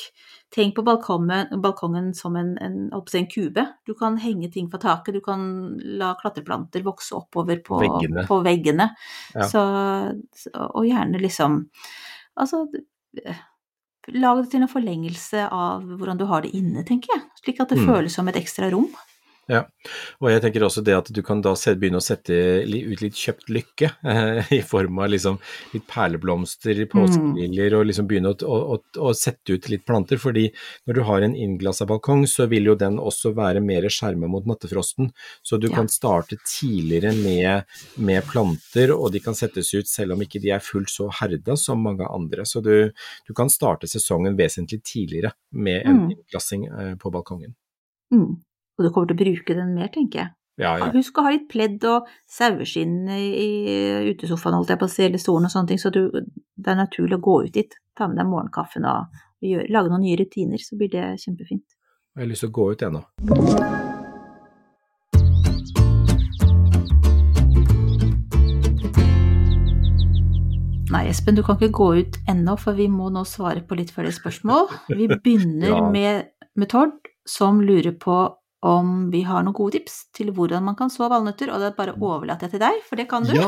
[0.52, 3.66] tenk på balkongen, balkongen som en, en, en kube.
[3.86, 8.26] Du kan henge ting fra taket, du kan la klatreplanter vokse oppover på Veggene.
[8.28, 8.90] På veggene.
[9.36, 9.48] Ja.
[9.48, 9.64] Så,
[10.36, 11.66] så, og gjerne liksom
[12.40, 12.66] Altså
[13.26, 13.36] eh,
[14.16, 17.22] Lag det til en forlengelse av hvordan du har det inne, tenker jeg.
[17.44, 17.86] Slik at det Mm.
[17.92, 18.88] føles som et ekstra rom.
[19.52, 19.66] Ja,
[20.22, 22.32] og jeg tenker også det at du kan da begynne å sette
[22.64, 25.40] ut litt kjøpt lykke, eh, i form av liksom
[25.74, 30.46] litt perleblomster, påskeliljer, og liksom begynne å, å, å, sette ut litt planter, fordi
[30.88, 34.48] når du har en innglassa balkong, så vil jo den også være mer skjermet mot
[34.48, 35.12] nattefrosten,
[35.44, 35.76] så du Ja.
[35.82, 40.52] kan starte tidligere med, med planter, og de kan settes ut selv om ikke de
[40.56, 42.92] er fullt så herda som mange andre, så du,
[43.28, 46.12] du kan starte sesongen vesentlig tidligere med en Mm.
[46.16, 47.54] innglassing eh, på balkongen.
[48.14, 48.40] Mm.
[48.82, 50.34] Og du kommer til å bruke den mer, tenker jeg.
[50.62, 50.88] Ja, ja.
[50.94, 53.48] Husk å ha litt pledd og saueskinn i,
[54.12, 56.82] utesofaen, holdt jeg på å si, eller stolen og sånne ting, så du, det er
[56.82, 57.78] naturlig å gå ut dit.
[57.98, 61.78] Ta med deg morgenkaffen og gjøre, lage noen nye rutiner, så blir det kjempefint.
[62.18, 63.06] Jeg har lyst til å gå ut ennå.
[70.92, 73.94] Nei, Espen, du kan ikke gå ut ennå, for vi må nå svare på litt
[73.96, 74.68] flere spørsmål.
[74.92, 75.86] Vi begynner Ja.
[75.90, 78.18] med, med Tord, som lurer på
[78.62, 81.96] om vi har noen gode tips til hvordan man kan så valnøtter, og det bare
[81.98, 83.34] overlater jeg til deg, for det kan du.
[83.34, 83.48] Ja,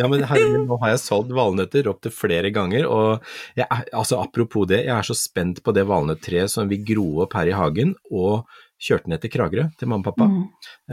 [0.00, 3.26] ja men herregud, nå har jeg solgt valnøtter opptil flere ganger, og
[3.58, 7.36] jeg altså apropos det, jeg er så spent på det valnøttreet som vi gro opp
[7.36, 10.26] her i hagen, og kjørte ned til Kragerø, til mamma og pappa.
[10.30, 10.44] Mm.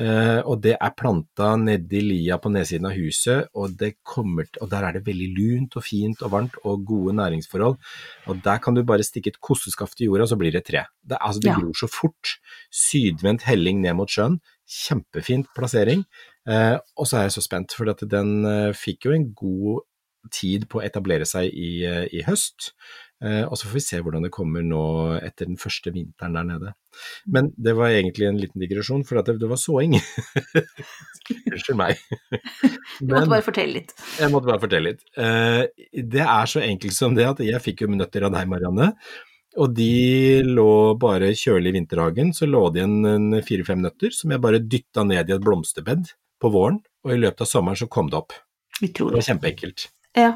[0.01, 4.69] Eh, og det er planta nedi lia på nedsiden av huset, og, det kommer, og
[4.71, 7.77] der er det veldig lunt og fint og varmt og gode næringsforhold.
[8.27, 10.85] Og der kan du bare stikke et kosteskaft i jorda, så blir det tre.
[11.05, 11.59] Det, altså, det Ja.
[11.59, 12.37] gror så fort.
[12.73, 14.39] Sydvendt helling ned mot sjøen.
[14.65, 16.05] Kjempefint plassering.
[16.47, 19.85] Eh, og så er jeg så spent, for at den eh, fikk jo en god
[20.33, 22.71] tid på å etablere seg i, eh, i høst.
[23.23, 24.81] Eh, og så får vi se hvordan det kommer nå
[25.23, 26.73] etter den første vinteren der nede.
[27.31, 29.95] Men det var egentlig en liten digresjon, for at det, det var såing.
[31.51, 32.01] Unnskyld meg.
[32.95, 33.89] Du måtte bare fortelle litt.
[34.21, 35.01] Jeg måtte bare fortelle litt.
[35.19, 38.93] Eh, det er så enkelt som det at jeg fikk jo nøtter av deg, Marianne.
[39.59, 44.31] Og de lå bare kjølig i vinterhagen, så lå det igjen en fire-fem nøtter som
[44.31, 46.11] jeg bare dytta ned i et blomsterbed
[46.43, 48.35] på våren, og i løpet av sommeren så kom det opp.
[48.81, 49.87] Det var kjempeenkelt.
[50.15, 50.33] Ja.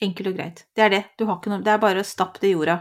[0.00, 0.62] Enkelt og greit.
[0.72, 1.00] Det er det.
[1.20, 2.76] Du har ikke noe Det er bare å stappe det i jorda.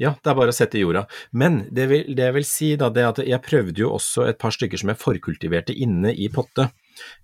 [0.00, 1.04] Ja, det er bare å sette i jorda.
[1.30, 4.26] Men det, vil, det jeg vil si da, det er at jeg prøvde jo også
[4.26, 6.66] et par stykker som jeg forkultiverte inne i potte.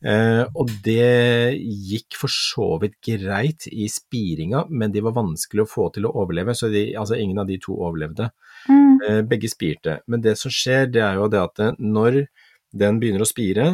[0.06, 1.58] Eh, og det
[1.90, 6.14] gikk for så vidt greit i spiringa, men de var vanskelig å få til å
[6.22, 8.30] overleve, så de, altså ingen av de to overlevde.
[8.70, 10.00] Eh, begge spirte.
[10.06, 12.22] Men det som skjer, det er jo det at eh, når
[12.70, 13.70] den begynner å spire,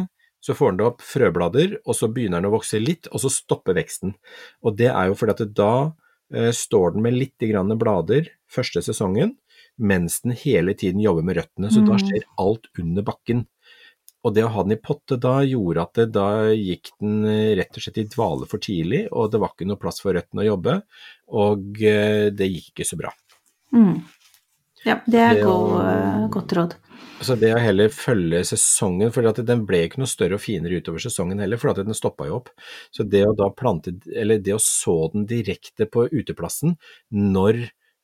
[0.47, 3.75] så får den opp frøblader, og så begynner den å vokse litt, og så stopper
[3.75, 4.13] veksten.
[4.63, 5.71] Og det er jo fordi at da
[6.31, 9.35] eh, står den med litt grann blader første sesongen,
[9.77, 12.01] mens den hele tiden jobber med røttene, så da Mm.
[12.07, 13.43] skjer alt under bakken.
[14.25, 17.55] Og det å ha den i potte da gjorde at det, da gikk den eh,
[17.59, 20.43] rett og slett i dvale for tidlig, og det var ikke noe plass for røttene
[20.43, 20.81] å jobbe,
[21.37, 23.13] og eh, det gikk ikke så bra.
[23.75, 24.01] Mm.
[24.87, 26.75] Ja, det er Det god, og, godt råd.
[27.25, 31.01] Så det å heller følge sesongen, for den ble ikke noe større og finere utover
[31.01, 32.51] sesongen heller, for den stoppa jo opp.
[32.93, 36.75] Så det å da plante, eller det å så den direkte på uteplassen
[37.11, 37.63] når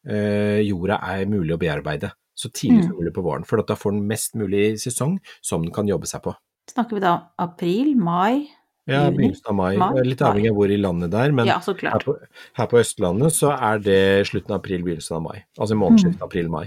[0.10, 2.98] eh, jorda er mulig å bearbeide, så tidlig som Mm.
[3.04, 6.10] mulig på våren, for at da får den mest mulig sesong som den kan jobbe
[6.10, 6.34] seg på.
[6.74, 8.50] Snakker vi da april, mai?
[8.90, 10.02] Ja, begynnelsen av mai, Mai?
[10.04, 12.18] litt avhengig av hvor i landet det er, men Ja, her, på,
[12.58, 15.44] her på Østlandet så er det slutten av april, begynnelsen av mai.
[15.58, 16.28] Altså månedsskiftet Mm.
[16.28, 16.66] april-mai.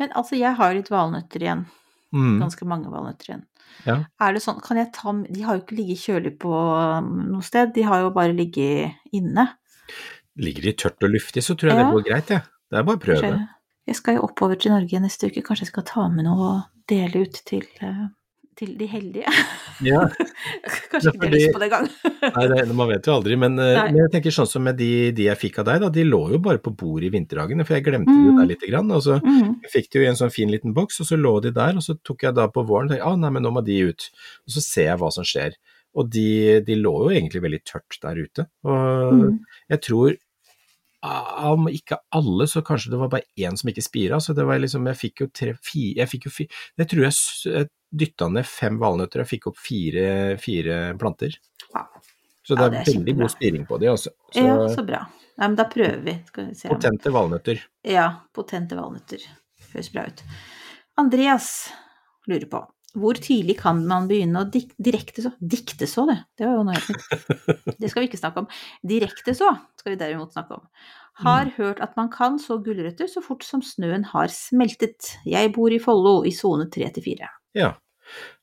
[0.00, 1.66] Men altså, jeg har litt valnøtter igjen.
[2.16, 2.40] Mm.
[2.42, 3.46] Ganske mange valnøtter igjen.
[3.86, 3.96] Ja.
[4.20, 7.44] Er det sånn, kan jeg ta De har jo ikke ligget kjølig på um, noe
[7.46, 9.46] sted, de har jo bare ligget inne.
[10.40, 11.84] Ligger de tørt og luftig, så tror jeg Ja.
[11.84, 12.42] det går greit, jeg.
[12.70, 13.30] Det er bare å prøve.
[13.90, 16.86] Jeg skal jo oppover til Norge neste uke, kanskje jeg skal ta med noe og
[16.90, 18.08] dele ut til, eh,
[18.60, 19.32] til de heldige.
[19.86, 20.02] Ja.
[20.92, 21.88] Kanskje ikke de har lyst på det engang.
[22.36, 24.90] Nei, det, man vet jo aldri, men, eh, men jeg tenker sånn som med de,
[25.16, 27.78] de jeg fikk av deg, da, de lå jo bare på bordet i vinterhagene, for
[27.78, 28.38] jeg glemte det Mm.
[28.42, 28.92] der lite grann.
[28.92, 29.56] Og så Mm.
[29.64, 31.74] jeg fikk de jo i en sånn fin liten boks, og så lå de der,
[31.80, 33.80] og så tok jeg da på våren og tenkte ah, nei, men nå må de
[33.90, 34.10] ut.
[34.46, 35.56] Og så ser jeg hva som skjer.
[35.96, 38.46] Og de, de lå jo egentlig veldig tørt der ute.
[38.62, 39.38] Og Mm.
[39.72, 40.16] jeg tror
[41.02, 44.18] om ikke alle, så kanskje det var bare én som ikke spira.
[44.20, 47.06] Så det var liksom, jeg fikk jo tre, fire, jeg fikk jo fire, Det tror
[47.06, 47.14] jeg,
[47.54, 50.06] jeg dytta ned fem valnøtter, jeg fikk opp fire,
[50.40, 51.36] fire planter.
[51.74, 51.88] Wow.
[52.46, 54.10] Så det Ja, det er veldig god spiring på de, altså.
[54.32, 55.04] Så Ja, så bra.
[55.40, 56.16] Nei, men da prøver vi.
[56.36, 56.68] Vi se.
[56.68, 57.62] potente valnøtter.
[57.86, 59.22] Ja, potente valnøtter.
[59.72, 60.22] Høres bra ut.
[61.00, 61.70] Andreas
[62.28, 62.64] lurer på
[62.98, 66.16] hvor tidlig kan man begynne å dik direkte så Dikte så, det.
[66.38, 67.76] Det var jo noe helt nytt.
[67.78, 68.48] Det skal vi ikke snakke om.
[68.82, 70.64] Direkte så skal vi derimot snakke om.
[71.22, 75.12] Har hørt at man kan så gulrøtter så fort som snøen har smeltet.
[75.28, 77.30] Jeg bor i Follo, i sone 3 til 4.
[77.56, 77.74] Ja,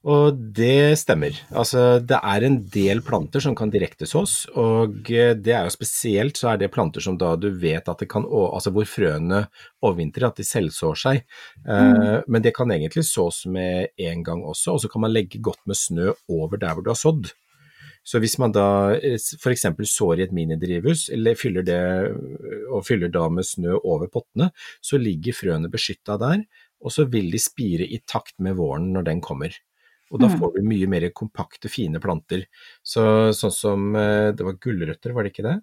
[0.08, 1.36] og det stemmer.
[1.52, 6.39] Altså, det er en del planter som kan direktesås, og eh, det er jo spesielt
[6.39, 9.43] så er det planter som da du vet at det kan, altså hvor frøene
[9.84, 11.26] overvintrer, at de selvsår seg.
[11.67, 15.43] Eh, Men det kan egentlig sås med en gang også, og så kan man legge
[15.43, 17.34] godt med snø over der hvor du har sådd.
[18.08, 19.65] Så hvis man da f.eks.
[19.91, 21.80] sår i et minidrivhus, eller fyller det,
[22.72, 24.48] og fyller da med snø over pottene,
[24.80, 26.46] så ligger frøene beskytta der,
[26.82, 29.54] og så vil de spire i takt med våren når den kommer.
[30.12, 30.40] Og da Mm.
[30.40, 32.46] får du mye mer kompakte, fine planter.
[32.84, 35.62] Så, sånn som eh, det var gulrøtter, var det ikke det?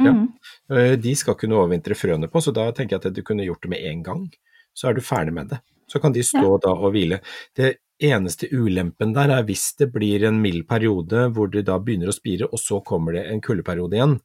[0.00, 0.12] Ja.
[0.12, 0.28] Mhm.
[0.70, 3.60] Eh, De skal kunne overvintre frøene på, så da tenker jeg at du kunne gjort
[3.62, 4.30] det med en gang.
[4.74, 5.60] Så er du ferdig med det.
[5.86, 7.20] Så kan de stå da og hvile.
[7.54, 12.08] Det eneste ulempen der er hvis det blir en mild periode hvor det da begynner
[12.08, 14.20] å spire, og så kommer det en kuldeperiode igjen.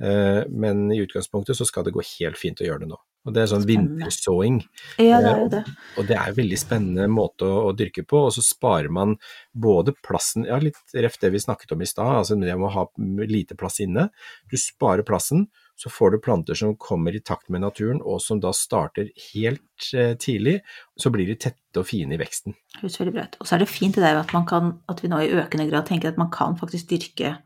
[0.00, 2.98] Eh, Men i utgangspunktet så skal det gå helt fint å gjøre det nå.
[3.26, 4.60] Og det er sånn vintersåing.
[5.02, 5.62] Ja, det er jo det.
[6.00, 9.16] Og det er en veldig spennende måte å, å dyrke på, og så sparer man
[9.52, 12.74] både plassen, ja litt ref det vi snakket om i stad, altså det med å
[12.76, 12.86] ha
[13.28, 14.08] lite plass inne.
[14.48, 18.40] Du sparer plassen, så får du planter som kommer i takt med naturen, og som
[18.42, 20.58] da starter helt eh, tidlig.
[20.98, 22.56] Så blir de tette og fine i veksten.
[22.80, 23.36] Høres veldig bra ut.
[23.38, 25.68] Og så er det fint det der at, man kan, at vi nå i økende
[25.70, 27.36] grad tenker at man kan faktisk dyrke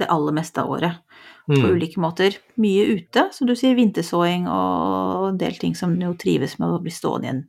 [0.00, 1.00] det aller meste av året
[1.46, 1.72] på Mm.
[1.74, 2.36] ulike måter.
[2.56, 6.80] Mye ute, som du sier, vintersåing og en del ting som jo trives med å
[6.82, 7.42] bli stående igjen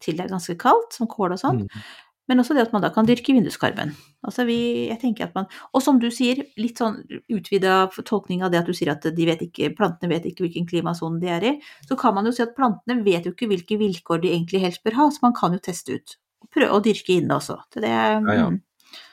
[0.00, 1.60] til det er ganske kaldt, som kål og sånn.
[1.64, 1.82] Mm.
[2.28, 3.90] Men også det at man da kan dyrke vinduskarmen.
[4.24, 8.52] Altså vi, jeg tenker at man, og som du sier, litt sånn utvida tolkning av
[8.52, 11.42] det at du sier at de vet ikke, plantene vet ikke hvilken klimasone de er
[11.42, 11.52] i,
[11.88, 14.84] så kan man jo si at plantene vet jo ikke hvilke vilkår de egentlig helst
[14.84, 16.16] bør ha, så man kan jo teste ut.
[16.54, 17.58] Prøve å dyrke inne også.
[17.74, 18.46] Det, det, ja.
[18.46, 18.60] mm.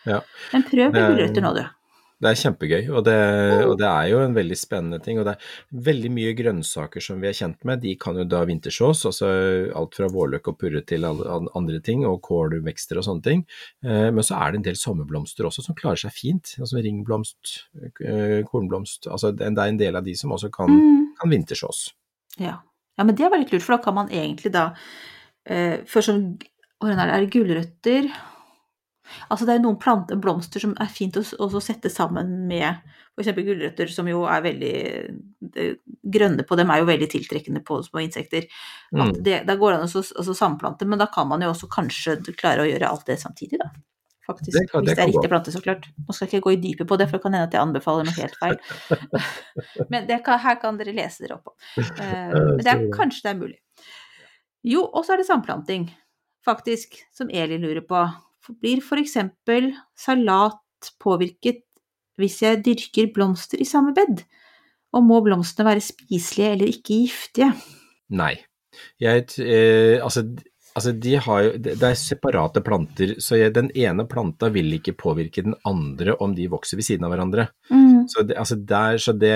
[0.06, 0.22] Ja.
[0.54, 1.66] Men prøv med er- gulrøtter nå, du.
[2.18, 3.16] Det er kjempegøy, og det,
[3.70, 5.20] og det er jo en veldig spennende ting.
[5.22, 8.40] Og det er veldig mye grønnsaker som vi er kjent med, de kan jo da
[8.50, 9.28] vintersås, altså
[9.78, 13.44] alt fra vårløk og purre til andre ting, og kålvekster og sånne ting.
[13.86, 17.54] Eh, Men så er det en del sommerblomster også som klarer seg fint, altså ringblomst,
[18.02, 21.14] eh, kornblomst, altså det er en del av de som også kan, Mm.
[21.22, 21.94] kan vintersås.
[22.40, 22.58] Ja.
[22.98, 24.72] ja, men det var litt lurt, for da kan man egentlig da
[25.46, 26.40] først For sånn
[26.82, 28.10] Hvordan er det, er det gulrøtter
[29.30, 32.68] Altså det er noen planter, blomster, som er fint å også sette sammen med
[33.18, 33.32] f.eks.
[33.34, 34.74] gulrøtter, som jo er veldig
[35.56, 35.68] det
[36.08, 38.46] Grønne på dem er jo veldig tiltrekkende på små insekter.
[38.94, 39.16] Mm.
[39.26, 42.20] det, da går det an å altså samplante, men da kan man jo også kanskje
[42.38, 43.72] klare å gjøre alt det samtidig, da.
[44.28, 44.52] Faktisk.
[44.60, 45.86] Det kan- hvis det er riktig plante, så klart.
[46.04, 47.62] Nå skal jeg ikke gå i dypet på det, for det kan hende at jeg
[47.64, 48.58] anbefaler noe helt feil.
[49.92, 51.54] Men det kan, her kan dere lese dere opp på.
[51.80, 53.60] Eh, men det er, kanskje det er mulig.
[54.68, 55.88] Jo, og så er det samplanting,
[56.46, 58.02] faktisk, som Elin lurer på.
[58.62, 59.18] Blir f.eks.
[59.98, 61.64] salat påvirket
[62.18, 64.24] hvis jeg dyrker blomster i samme bed?
[64.96, 67.52] Og må blomstene være spiselige eller ikke giftige?
[68.10, 68.36] Nei.
[69.02, 70.24] Jeg, eh, altså,
[70.78, 74.94] altså de har jo, det er separate planter, så jeg, den ene planta vil ikke
[75.00, 77.48] påvirke den andre om de vokser ved siden av hverandre.
[77.72, 78.06] Mm.
[78.12, 79.34] Så det, altså der, så det,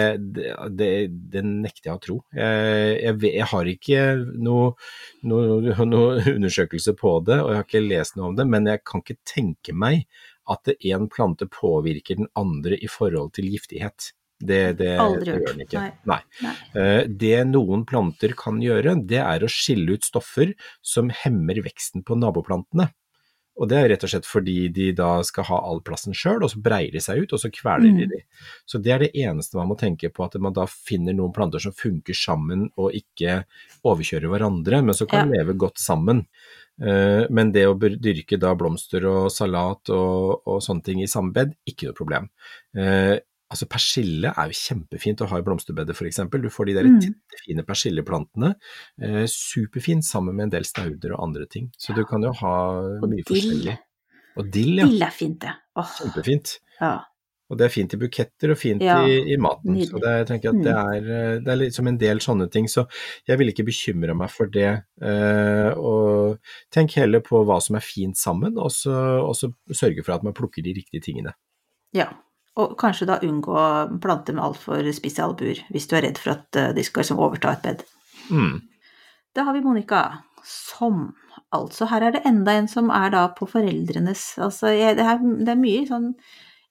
[0.78, 0.92] det,
[1.34, 2.18] det, nekter jeg å tro.
[2.38, 4.06] Jeg, jeg, jeg har ikke
[4.38, 4.72] noe,
[5.28, 8.86] noe, noe undersøkelse på det, og jeg har ikke lest noe om det, men jeg
[8.88, 10.06] kan ikke tenke meg
[10.52, 14.12] at en plante påvirker den andre i forhold til giftighet.
[14.42, 15.82] Det, det, gjør den ikke.
[15.82, 15.92] Nei.
[16.10, 16.20] Nei.
[16.46, 16.56] Nei.
[16.82, 22.04] Eh, Det noen planter kan gjøre, det er å skille ut stoffer som hemmer veksten
[22.04, 22.90] på naboplantene.
[23.62, 26.50] Og det er rett og slett fordi de da skal ha all plassen sjøl, og
[26.50, 28.10] så breier de seg ut, og så kveler de Mm.
[28.10, 28.22] de.
[28.66, 31.60] Så det er det eneste man må tenke på, at man da finner noen planter
[31.60, 33.44] som funker sammen og ikke
[33.86, 35.36] overkjører hverandre, men som kan Ja.
[35.44, 36.26] leve godt sammen.
[36.82, 41.32] Eh, Men det å dyrke da blomster og salat og, og sånne ting i samme
[41.34, 42.30] bed, ikke noe problem.
[43.52, 46.22] Altså Persille er jo kjempefint å ha i blomsterbedet f.eks.
[46.32, 47.14] Du får de der Mm.
[47.46, 48.54] fine persilleplantene.
[49.02, 51.70] Eh, superfint sammen med en del stauder og andre ting.
[51.78, 52.56] Så du kan jo ha
[53.02, 53.26] Og mye dill.
[53.36, 53.78] forskjellig.
[54.38, 54.86] Og dill, ja.
[54.88, 55.52] Dill er fint, det.
[55.76, 55.84] Oh.
[56.00, 56.60] Kjempefint.
[56.80, 56.94] ja.
[57.52, 59.74] Og det er fint i buketter og fint Ja, i, i maten.
[59.76, 59.90] nydelig.
[59.92, 62.64] Så det, jeg tenker at det er, eh, det er liksom en del sånne ting.
[62.72, 62.86] Så
[63.28, 64.86] jeg vil ikke bekymre meg for det.
[65.04, 66.40] Eh, og
[66.72, 68.96] tenk heller på hva som er fint sammen, og så,
[69.28, 71.34] og så sørge for at man plukker de riktige tingene.
[71.94, 72.08] ja.
[72.60, 73.62] Og kanskje da unngå
[74.04, 77.22] planter med altfor spisse albuer, hvis du er redd for at eh, de skal liksom
[77.24, 77.86] overta et bed.
[78.32, 78.58] Mm.
[79.36, 80.02] Da har vi Monica,
[80.44, 81.12] som
[81.56, 85.20] altså Her er det enda en som er da på foreldrenes Altså, jeg, det, er,
[85.20, 86.08] det er mye sånn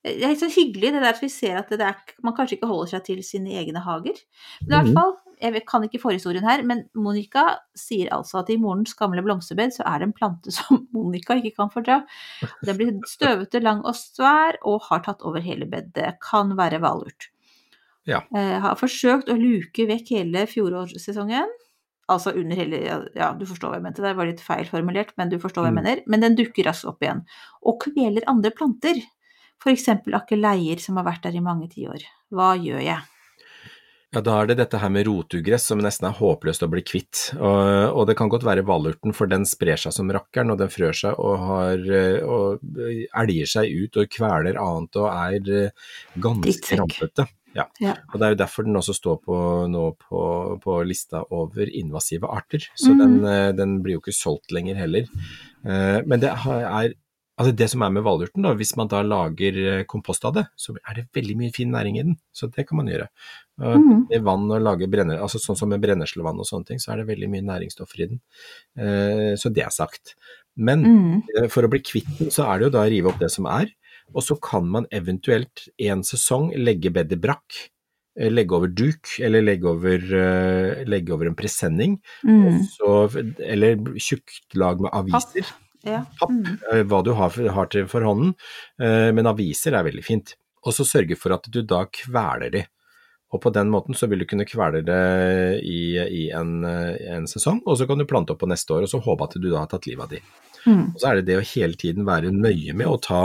[0.03, 2.67] Det er så hyggelig det der at vi ser at det er, man kanskje ikke
[2.71, 4.17] holder seg til sine egne hager.
[4.67, 4.95] Men i hvert Mhm.
[4.97, 9.73] fall, jeg kan ikke forhistorien her, men Monica sier altså at i morens gamle blomsterbed
[9.77, 11.99] så er det en plante som Monica ikke kan fordra.
[12.65, 16.17] Den blir støvete, lang og svær og har tatt over hele bedet.
[16.23, 17.29] Kan være valurt.
[18.09, 18.23] Ja.
[18.35, 21.47] Eh, har forsøkt å luke vekk hele fjorårssesongen.
[22.09, 22.81] Altså under hele
[23.15, 25.69] Ja, du forstår hva jeg mente, det var litt feil formulert, men du forstår hva
[25.69, 25.83] jeg Mm.
[25.85, 26.03] mener.
[26.07, 27.25] Men den dukker raskt opp igjen.
[27.63, 28.97] Og kveler andre planter.
[29.69, 32.07] Eksempel akeleier som har vært der i mange tiår.
[32.33, 33.01] Hva gjør jeg?
[34.11, 37.29] Ja, da er det dette her med rotugress som nesten er håpløst å bli kvitt.
[37.37, 40.73] Og, og det kan godt være valurten, for den sprer seg som rakkeren, og den
[40.73, 42.65] frør seg og, har, eh, og
[43.23, 45.93] elger seg ut og kveler annet og er eh,
[46.27, 47.29] ganske rampete.
[47.55, 47.69] Ja.
[47.83, 47.95] Ja.
[48.11, 49.37] Og det er jo derfor den også står på,
[49.71, 50.23] nå på,
[50.63, 52.67] på lista over invasive arter.
[52.75, 52.99] Så mm.
[53.05, 55.07] den, eh, den blir jo ikke solgt lenger heller.
[55.63, 56.99] Eh, Men det er
[57.41, 60.43] Altså det som er med valurten, da, hvis man da lager eh, kompost av det,
[60.61, 62.19] så er det veldig mye fin næring i den.
[62.37, 63.07] Så det kan man gjøre.
[63.61, 64.03] Mm.
[64.13, 67.01] I vann og lage brenner, altså sånn som med brenneslevann og sånne ting, så er
[67.01, 68.21] det veldig mye næringsstoffer i den.
[68.77, 70.15] Eh, Så det er sagt.
[70.57, 71.49] Men Mm.
[71.49, 73.47] for å bli kvitt den, så er det jo da å rive opp det som
[73.47, 73.71] er,
[74.15, 77.71] og så kan man eventuelt en sesong legge bedet brakk.
[78.21, 79.97] legge over duk, eller legge over,
[80.85, 82.67] legge over en presenning, Mm.
[82.85, 85.47] og så- eller tjukt lag med aviser.
[85.87, 86.05] Ja.
[86.29, 86.59] Mm.
[86.73, 88.35] eh, hva du har, har til for hånden,
[88.83, 90.35] eh, men aviser er veldig fint.
[90.67, 92.67] Og så sørge for at du da kveler de.
[93.31, 95.01] Og på den måten så vil du kunne kvele det
[95.63, 98.85] i, i en, eh, en sesong, og så kan du plante opp på neste år,
[98.85, 100.23] og så håpe at du da har tatt livet av de.
[100.67, 100.85] Mm.
[100.93, 103.23] Og så er det det å hele tiden være nøye med å ta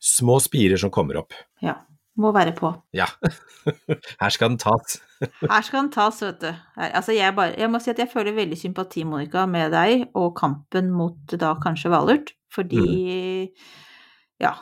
[0.00, 1.36] små spirer som kommer opp.
[1.60, 1.76] ja.
[2.18, 2.72] Må være på.
[2.96, 3.06] Ja,
[4.22, 4.98] her skal den tas.
[5.52, 6.48] Her skal den tas, vet du.
[6.80, 10.32] Altså jeg, bare, jeg må si at jeg føler veldig sympati, Monica, med deg og
[10.38, 12.82] kampen mot da kanskje Valurt, fordi
[14.40, 14.54] ja.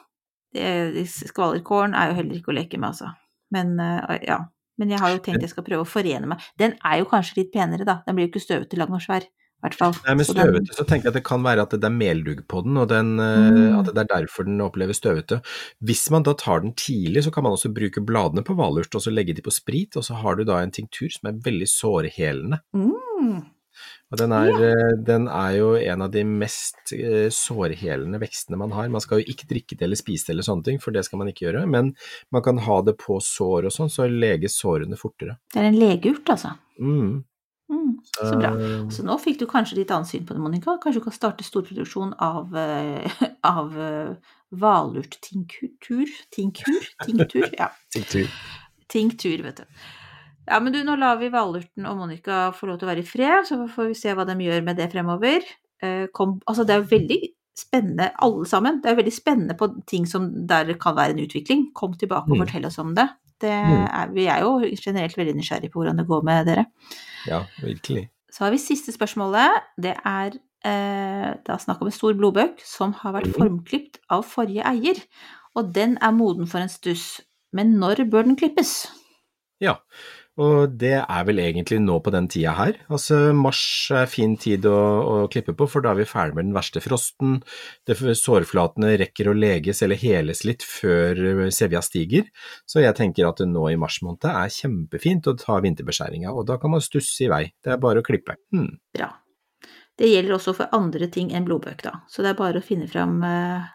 [0.52, 3.12] Skvalerkålen er jo heller ikke å leke med, altså.
[3.54, 4.42] Men eh, ja.
[4.78, 6.42] Men jeg har jo tenkt jeg skal prøve å forene meg.
[6.60, 7.98] Den er jo kanskje litt penere, da.
[8.06, 9.26] Den blir jo ikke støvete, lang og svær.
[9.64, 9.94] Hvert fall.
[10.06, 12.62] Nei, men støvete så tenker jeg at det kan være at det er meldugg på
[12.62, 13.78] den, og den, eh, Mm.
[13.80, 15.40] at det er derfor den opplever støvete.
[15.82, 19.02] Hvis man da tar den tidlig, så kan man også bruke bladene på valurt og
[19.02, 21.66] så legge de på sprit, og så har du da en tinktur som er veldig
[21.66, 22.60] sårhelende.
[22.72, 23.46] Mm.
[24.10, 24.76] Og den er, ja.
[25.04, 28.88] den er jo en av de mest eh, sårhelende vekstene man har.
[28.88, 31.18] Man skal jo ikke drikke det eller spise det eller sånne ting, for det skal
[31.18, 31.92] man ikke gjøre, men
[32.32, 35.36] man kan ha det på sår og sånn, så leges sårene fortere.
[35.52, 36.54] Det er en legeurt, altså.
[36.80, 37.24] Mm.
[37.70, 37.98] Mm.
[38.16, 38.50] Så bra.
[38.56, 40.78] Eh, Så nå fikk du kanskje litt annet syn på det, Monica.
[40.82, 43.10] Kanskje du kan starte storproduksjon av, eh,
[43.44, 44.14] av eh,
[44.56, 46.08] hvalurttinktur?
[46.34, 46.88] Tinkur?
[47.04, 47.48] Tinktur?
[47.58, 47.70] Ja.
[47.92, 48.28] tinktur.
[48.88, 49.64] Tinktur, vet du.
[50.48, 53.08] Ja, men du, nå lar vi valurten og Monica få lov til å være i
[53.08, 55.44] fred, så får vi se hva de gjør med det fremover.
[56.16, 57.18] Kom, altså, det er jo veldig
[57.58, 58.78] spennende, alle sammen.
[58.80, 61.66] Det er veldig spennende på ting som der kan være en utvikling.
[61.76, 62.46] Kom tilbake og Mm.
[62.46, 63.04] fortell oss om det.
[63.40, 63.86] Det Mm.
[63.86, 66.66] er, vi er jo generelt veldig nysgjerrige på hvordan det går med dere.
[67.26, 68.08] Ja, virkelig.
[68.30, 69.50] Så har vi siste spørsmålet.
[69.80, 70.30] Det er
[70.64, 73.34] eh, da snakk om en stor blodbøk som har vært Mhm.
[73.38, 74.96] formklipt av forrige eier.
[75.54, 77.20] Og den er moden for en stuss.
[77.52, 78.88] Men når bør den klippes?
[79.60, 79.74] Ja,
[80.38, 82.76] og det er vel egentlig nå på den tida her.
[82.92, 83.60] Altså mars
[83.94, 86.82] er fin tid å, å klippe på, for da er vi ferdig med den verste
[86.84, 87.40] frosten.
[87.88, 92.28] Det, sårflatene rekker å leges eller heles litt før sevja stiger.
[92.70, 96.58] Så jeg tenker at nå i mars måned er kjempefint å ta vinterbeskjæringa, og da
[96.62, 97.44] kan man stusse i vei.
[97.64, 98.38] Det er bare å klippe.
[98.54, 98.76] Hmm.
[98.94, 99.10] Bra.
[99.98, 101.96] Det gjelder også for andre ting enn blodbøk, da.
[102.06, 103.66] Så det er bare å finne fram eh,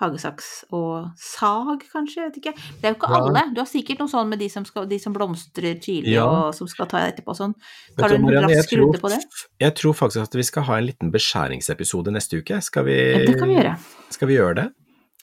[0.00, 2.54] hagesaks og sag, kanskje, jeg vet ikke.
[2.80, 3.20] Det er jo ikke Ja.
[3.20, 3.42] alle.
[3.54, 6.24] Du har sikkert noe sånn med de som, skal, de som blomstrer tidlig Ja.
[6.26, 7.54] og som skal ta etterpå sånn.
[7.98, 9.20] Tar du en rask runde på det?
[9.60, 12.60] Jeg tror faktisk at vi skal ha en liten beskjæringsepisode neste uke.
[12.62, 13.76] Skal vi, Ja, det kan vi gjøre.
[14.10, 14.72] Skal vi gjøre det?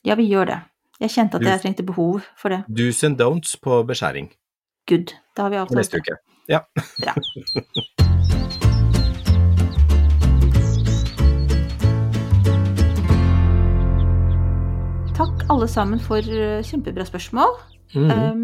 [0.06, 0.62] Ja, vi gjør det.
[1.00, 2.64] Jeg kjente at jeg trengte behov for det.
[2.70, 4.32] Do's and don'ts på beskjæring
[4.88, 5.14] Good.
[5.36, 6.18] Da har vi avtalt neste uke.
[6.48, 6.62] Ja.
[7.02, 7.14] Bra.
[15.18, 17.56] Takk alle sammen for eh, kjempebra spørsmål.
[17.96, 18.10] Mm.
[18.12, 18.42] Um,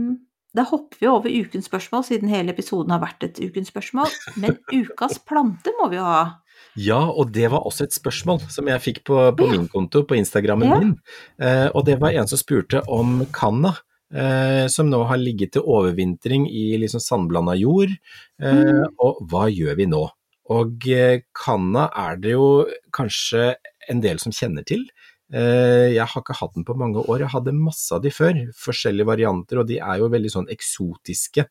[0.58, 4.10] da hopper vi over ukens spørsmål, siden hele episoden har vært et ukens spørsmål.
[4.42, 6.24] Men ukas plante må vi jo ha.
[6.80, 9.52] Ja, og det var også et spørsmål som jeg fikk på, på Ja.
[9.54, 10.80] min konto, på Instagrammen Ja.
[10.82, 10.96] min.
[11.42, 13.76] Eh, og det var en som spurte om kanna,
[14.14, 17.94] eh, som nå har ligget til overvintring i liksom sandblanda jord.
[18.42, 18.88] Eh, Mm.
[19.00, 20.08] Og hva gjør vi nå?
[20.50, 23.56] Og eh, kanna er det jo kanskje
[23.90, 24.86] en del som kjenner til.
[25.34, 28.38] Eh, jeg har ikke hatt den på mange år, jeg hadde masse av de før,
[28.54, 31.48] forskjellige varianter, og de er jo veldig sånn eksotiske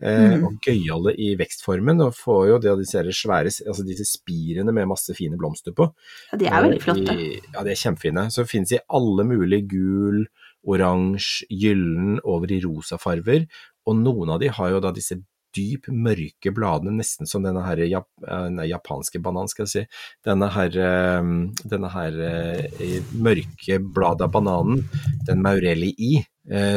[0.00, 0.44] eh, Mm.
[0.46, 5.12] og gøyale i vekstformen, og får jo det disse svære, altså disse spirene med masse
[5.18, 5.90] fine blomster på.
[6.32, 7.18] Ja, de er veldig Eh, flotte.
[7.18, 8.26] I, ja, de er kjempefine.
[8.30, 10.26] Så finnes i alle mulige gul,
[10.64, 13.46] oransje, gyllen, over i rosa farver,
[13.86, 15.18] og noen av de har jo da disse
[15.54, 19.84] dyp mørke bladene, nesten som denne her jap eh, nei, japanske banan, skal jeg si.
[20.26, 21.30] Denne her, eh,
[21.74, 24.84] denne her eh, mørke bladet av bananen,
[25.28, 26.14] den maurelli i,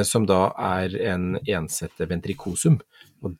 [0.08, 2.78] som da er en ensette ventricosum.
[3.20, 3.34] Og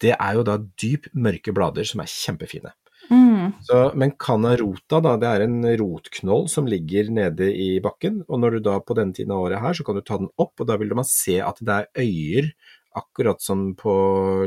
[0.00, 2.72] det er jo da dyp mørke blader som er kjempefine.
[3.10, 3.52] Mm.
[3.60, 8.56] Så, men canarota, da, det er en rotknoll som ligger nede i bakken, og når
[8.56, 10.68] du da på denne tiden av året her, så kan du ta den opp, og
[10.70, 12.50] da vil man se at det er øyer,
[12.94, 13.92] akkurat som på,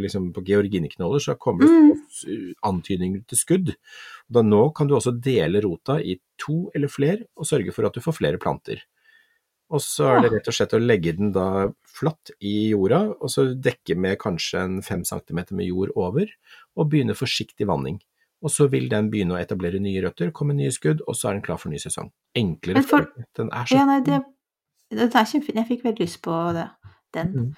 [0.01, 2.53] liksom på georgineknoller, så kommer det Mm.
[2.63, 3.75] antydninger til skudd.
[4.29, 7.93] Da nå kan du også dele rota i to eller flere, og sørge for at
[7.93, 8.81] du får flere planter.
[9.69, 13.29] Og så er det rett og slett å legge den da flatt i jorda, og
[13.29, 16.29] så dekke med kanskje en fem centimeter med jord over,
[16.77, 17.99] og begynne forsiktig vanning.
[18.41, 21.33] Og så vil den begynne å etablere nye røtter, komme nye skudd, og så er
[21.33, 22.11] den klar for ny sesong.
[22.37, 23.09] Enklere for-.
[23.35, 24.21] Den er så Ja, nei, det,
[24.93, 25.59] det er kjempefint.
[25.59, 26.69] Jeg fikk veldig lyst på det,
[27.17, 27.33] den.
[27.33, 27.51] Mm.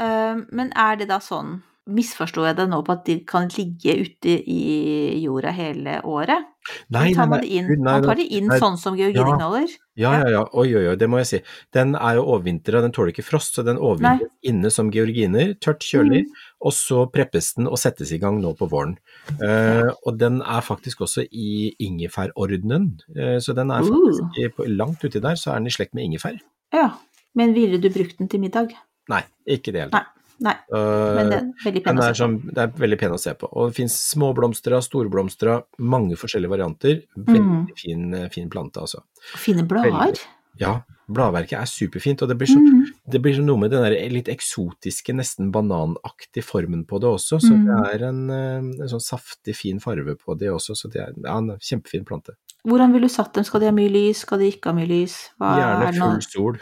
[0.00, 3.92] Eh, men er det da sånn, misforstår jeg det nå på at de kan ligge
[4.02, 6.48] ute i jorda hele året?
[6.90, 7.68] Nei, tar nei, man nei, inn?
[7.68, 9.70] Gud, nei, Man tar nei, det inn nei, sånn som georgineknoller?
[9.94, 10.40] Ja, ja, ja.
[10.50, 11.38] Oi, oi, oi, det må jeg si.
[11.72, 15.86] Den er jo overvintra, den tåler ikke frost, så den overvintrer inne som georginer, tørt,
[15.86, 16.42] kjølig, Mm.
[16.66, 18.96] og så preppes den og settes i gang nå på våren.
[19.38, 24.26] Uh, og den er faktisk også i ingefærordenen, uh, så den er faktisk
[24.58, 24.66] Uh.
[24.66, 26.42] langt uti der, så er den i slekt med ingefær.
[26.74, 26.90] Ja.
[27.36, 28.74] Men ville du brukt den til middag?
[29.08, 30.00] Nei, ikke det hele Nei.
[30.00, 30.12] tatt.
[30.38, 30.52] Nei.
[30.52, 32.16] Eh, Men det er veldig pen å se på.
[32.20, 33.48] sånn, det er veldig pen å se på.
[33.56, 37.02] Og det finnes småblomstra, storblomstra, mange forskjellige varianter.
[37.16, 37.76] Veldig Mm.
[37.76, 39.00] fin, eh, fin plante, altså.
[39.36, 40.18] Fine blader.
[40.58, 42.84] Ja, bladverket er superfint, og det blir, så, Mm.
[43.10, 47.40] det blir noe med den der litt eksotiske, nesten bananaktige formen på det også.
[47.40, 47.64] Så Mm.
[47.66, 51.12] det er en, eh, en sånn saftig, fin farve på det også, så det er
[51.24, 52.34] ja, en kjempefin plante.
[52.66, 53.44] Hvordan ville du satt dem?
[53.44, 54.16] Skal de ha mye lys?
[54.18, 55.30] Skal de ikke ha mye lys?
[55.40, 56.58] Hva Gjerne er full sol.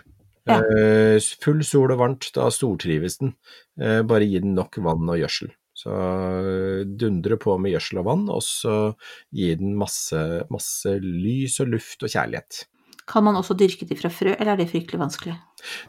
[0.47, 0.59] Ja.
[0.61, 3.35] Eh, full sol og varmt, da stortrives den.
[3.81, 5.51] Eh, bare gi den nok vann og gjødsel.
[5.75, 8.95] Så eh, dundre på med gjødsel og vann, og så
[9.35, 12.65] gi den masse, masse lys og luft og kjærlighet.
[13.07, 15.35] Kan man også dyrke de fra frø, eller er det fryktelig vanskelig?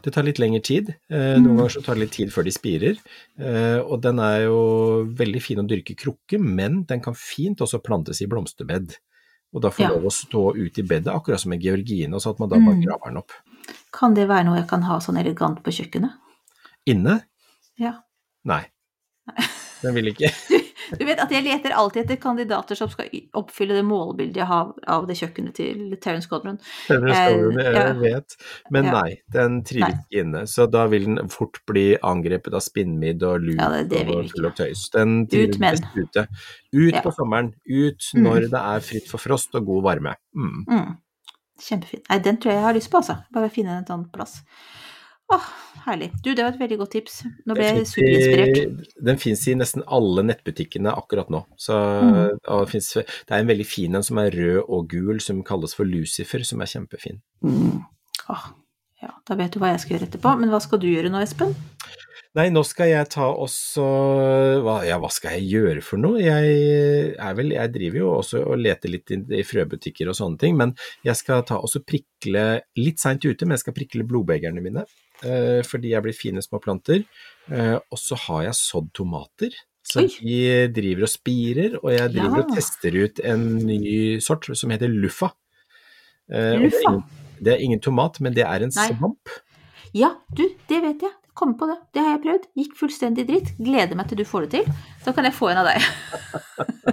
[0.04, 0.90] Det tar litt lengre tid.
[1.08, 1.44] Eh, Mm.
[1.46, 2.98] noen ganger så tar det litt tid før de spirer.
[3.88, 8.20] Og den er jo veldig fin å dyrke krukke, men den kan fint også plantes
[8.20, 8.96] i blomsterbed.
[9.54, 9.88] Og da får Ja.
[9.94, 12.74] lov å stå ute i bedet, akkurat som en georgine, så at man da bare
[12.76, 12.84] Mm.
[12.84, 13.30] graver den opp.
[13.96, 16.16] Kan det være noe jeg kan ha sånn elegant på kjøkkenet?
[16.86, 17.20] Inne?
[17.80, 17.98] Ja.
[18.46, 18.62] Nei.
[19.82, 20.30] Den vil ikke.
[20.96, 24.70] Du vet at jeg leter alltid etter kandidater som skal oppfylle det målbildet jeg har
[24.94, 26.58] av det kjøkkenet til Terence Codron.
[26.86, 27.86] Denne skogen, jeg ja.
[27.98, 28.36] vet.
[28.74, 30.44] Men nei, den trives ikke inne.
[30.50, 34.54] Så da vil den fort bli angrepet av spinnmidd og lut Ja, og full av
[34.58, 34.86] tøys.
[34.94, 36.26] Den trives best ute.
[36.76, 37.02] Ut Ja.
[37.02, 37.52] på sommeren.
[37.66, 38.22] Ut Mm.
[38.22, 40.14] når det er fritt for frost og god varme.
[40.34, 40.64] Mm.
[40.70, 40.96] Mm.
[41.62, 42.04] Kjempefint.
[42.10, 43.16] Nei, den tror jeg jeg har lyst på, altså.
[43.32, 44.42] Bare finne en sånn plass.
[45.32, 45.46] Åh,
[45.86, 46.12] herlig.
[46.22, 47.14] Du, det var et veldig godt tips.
[47.48, 48.84] Nå ble jeg superinspirert.
[49.08, 51.40] Den fins i nesten alle nettbutikkene akkurat nå.
[51.58, 52.38] Så, Mm.
[52.44, 55.74] det, finnes, det er en veldig fin en som er rød og gul, som kalles
[55.74, 57.18] for Lucifer, som er kjempefin.
[57.42, 57.80] Mm.
[58.30, 58.46] Åh,
[59.02, 60.36] ja, da vet du hva jeg skal gjøre etterpå.
[60.38, 61.56] Men hva skal du gjøre nå, Espen?
[62.36, 63.84] Nei, nå skal jeg ta også
[64.64, 66.18] hva, Ja, hva skal jeg gjøre for noe?
[66.20, 70.40] Jeg er vel Jeg driver jo også og leter litt i, i frøbutikker og sånne
[70.42, 70.74] ting, men
[71.06, 72.42] jeg skal ta også prikle
[72.76, 74.84] Litt seint ute, men jeg skal prikle blodbegerne mine.
[75.24, 77.06] eh, fordi jeg blir fine små planter.
[77.48, 79.56] Eh, og så har jeg sådd tomater.
[79.86, 80.08] Så Oi.
[80.20, 80.38] de
[80.76, 85.30] driver og spirer, og jeg driver og tester ut en ny sort som heter luffa.
[86.28, 86.90] Eh, og Det er, Luffa?
[86.90, 87.04] ingen,
[87.46, 88.88] det er ingen tomat, men det er en Nei.
[88.90, 89.30] svamp.
[89.94, 91.14] Ja, du, det vet jeg.
[91.36, 91.76] Kom på det.
[91.92, 92.48] Det har jeg prøvd.
[92.56, 93.52] Gikk fullstendig dritt.
[93.60, 94.70] Gleder meg til du får det til.
[95.04, 95.84] Så kan jeg få en av deg.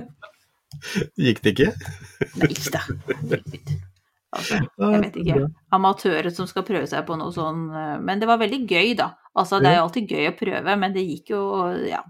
[1.24, 1.70] Gikk det ikke?
[2.42, 2.82] Nei da.
[4.34, 5.40] Altså, jeg vet ikke.
[5.78, 9.12] Amatører som skal prøve seg på noe sånn eh, Men det var veldig gøy, da.
[9.38, 11.44] Altså, det er jo alltid gøy å prøve, men det gikk jo
[11.90, 12.02] Ja.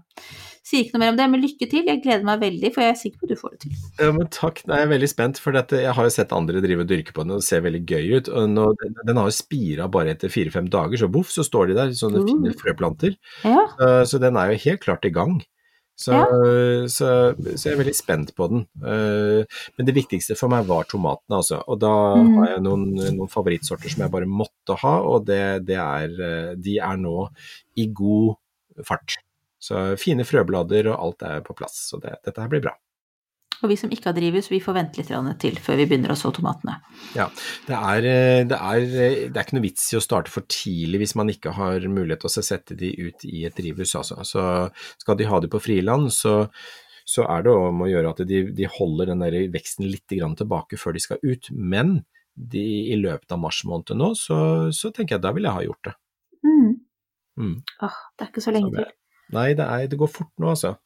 [0.64, 1.84] Sier ikke noe mer om det, men lykke til.
[1.90, 3.72] Jeg gleder meg veldig, for jeg er sikker på at du får det til.
[4.00, 4.62] Ja, men takk.
[4.64, 7.12] Nei, jeg er veldig spent, for dette, jeg har jo sett andre drive og dyrke
[7.12, 8.30] på den, og det ser veldig gøy ut.
[8.54, 11.76] Nå, den, den har jo spira bare etter fire-fem dager, så boff, så står de
[11.82, 12.30] der, sånne Uh.
[12.30, 13.18] fine frøplanter.
[13.44, 13.66] Ja.
[13.76, 15.42] Så, så den er jo helt klart i gang.
[16.00, 16.24] Så, Ja.
[16.90, 18.64] så, så jeg er veldig spent på den.
[18.82, 19.44] Eh,
[19.76, 21.60] Men det viktigste for meg var tomatene, altså.
[21.68, 22.32] Og da Mm.
[22.40, 22.88] har jeg noen,
[23.20, 27.28] noen favorittsorter som jeg bare måtte ha, og det, det er, eh, de er nå
[27.76, 28.34] i god
[28.88, 29.20] fart.
[29.64, 32.74] Så fine frøblader og alt er på plass, så det, dette her blir bra.
[33.62, 35.10] Og vi som ikke har drivhus, vi får vente litt
[35.40, 36.74] til før vi begynner å så tomatene.
[37.16, 37.28] Ja,
[37.68, 38.06] det er,
[38.50, 38.86] det, er,
[39.30, 42.24] det er ikke noe vits i å starte for tidlig hvis man ikke har mulighet
[42.26, 43.94] til å sette de ut i et drivhus.
[44.00, 44.18] Altså.
[44.28, 44.42] Så
[45.00, 46.34] skal de ha de på friland, så,
[47.08, 50.36] så er det om å gjøre at de, de holder den der veksten litt grann
[50.36, 51.48] tilbake før de skal ut.
[51.54, 52.02] Men
[52.34, 54.36] de, i løpet av mars måned nå, så,
[54.74, 55.96] så tenker jeg da vil jeg ha gjort det.
[56.44, 56.68] Mm.
[57.40, 57.56] Mm.
[57.86, 59.00] Åh, det er ikke så lenge Så det- til.
[59.34, 60.76] Nei, det, er, det går fort nå, altså.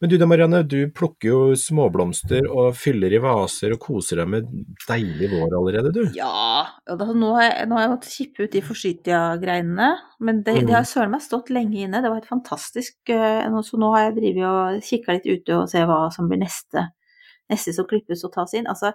[0.00, 4.30] Men du da, Marianne, du plukker jo småblomster og fyller i vaser og koser deg
[4.32, 4.46] med
[4.86, 6.00] deilig vår allerede, du.
[6.16, 9.90] Ja, da, nå, har jeg, nå har jeg måttet kippe ut de forsytia-greinene,
[10.24, 10.70] men det, mm.
[10.70, 12.00] de har søren meg stått lenge inne.
[12.00, 12.96] Det var helt fantastisk.
[13.12, 16.40] eh, Så nå har jeg drevet og kikka litt ute og se hva som blir
[16.40, 16.88] neste,
[17.52, 18.70] neste som klippes og tas inn.
[18.72, 18.94] Altså,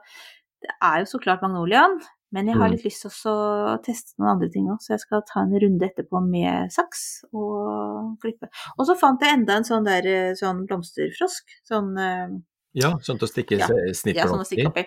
[0.66, 2.00] det er jo så klart magnoliaen,
[2.32, 2.72] men jeg har Mhm.
[2.76, 5.82] litt lyst til å teste noen andre ting òg, så jeg skal ta en runde
[5.90, 8.48] etterpå med saks og klippe.
[8.80, 11.44] Og så fant jeg enda en sånn der eh, sånn blomsterfrosk.
[11.70, 12.40] Sånn eh,
[12.74, 14.86] Ja, sånn til å stikke Ja, snitt ja, sånn å stikke oppi.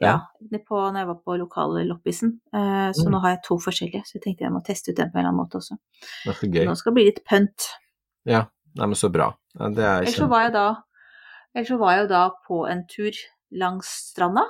[0.00, 0.22] Ja.
[0.50, 2.40] Ja, på, når jeg var på lokale loppisen.
[2.54, 3.12] Eh, så Mm.
[3.12, 5.26] nå har jeg to forskjellige, så jeg tenkte jeg må teste ut den på en
[5.26, 5.76] eller annen måte også.
[6.24, 6.64] Det så gøy.
[6.64, 7.68] Nå skal det bli litt pønt.
[8.24, 9.34] Ja, nei, men så bra.
[9.60, 10.82] Ja, det er Ellers så var jeg da
[11.54, 13.12] Ellers så var jeg jo da på en tur
[13.52, 14.42] langs stranda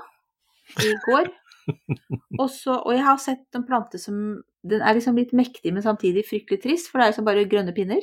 [0.79, 1.27] i går.
[2.41, 5.83] og, så, og jeg har sett en plante som Den er liksom litt mektig, men
[5.85, 8.03] samtidig fryktelig trist, for det er liksom bare grønne pinner.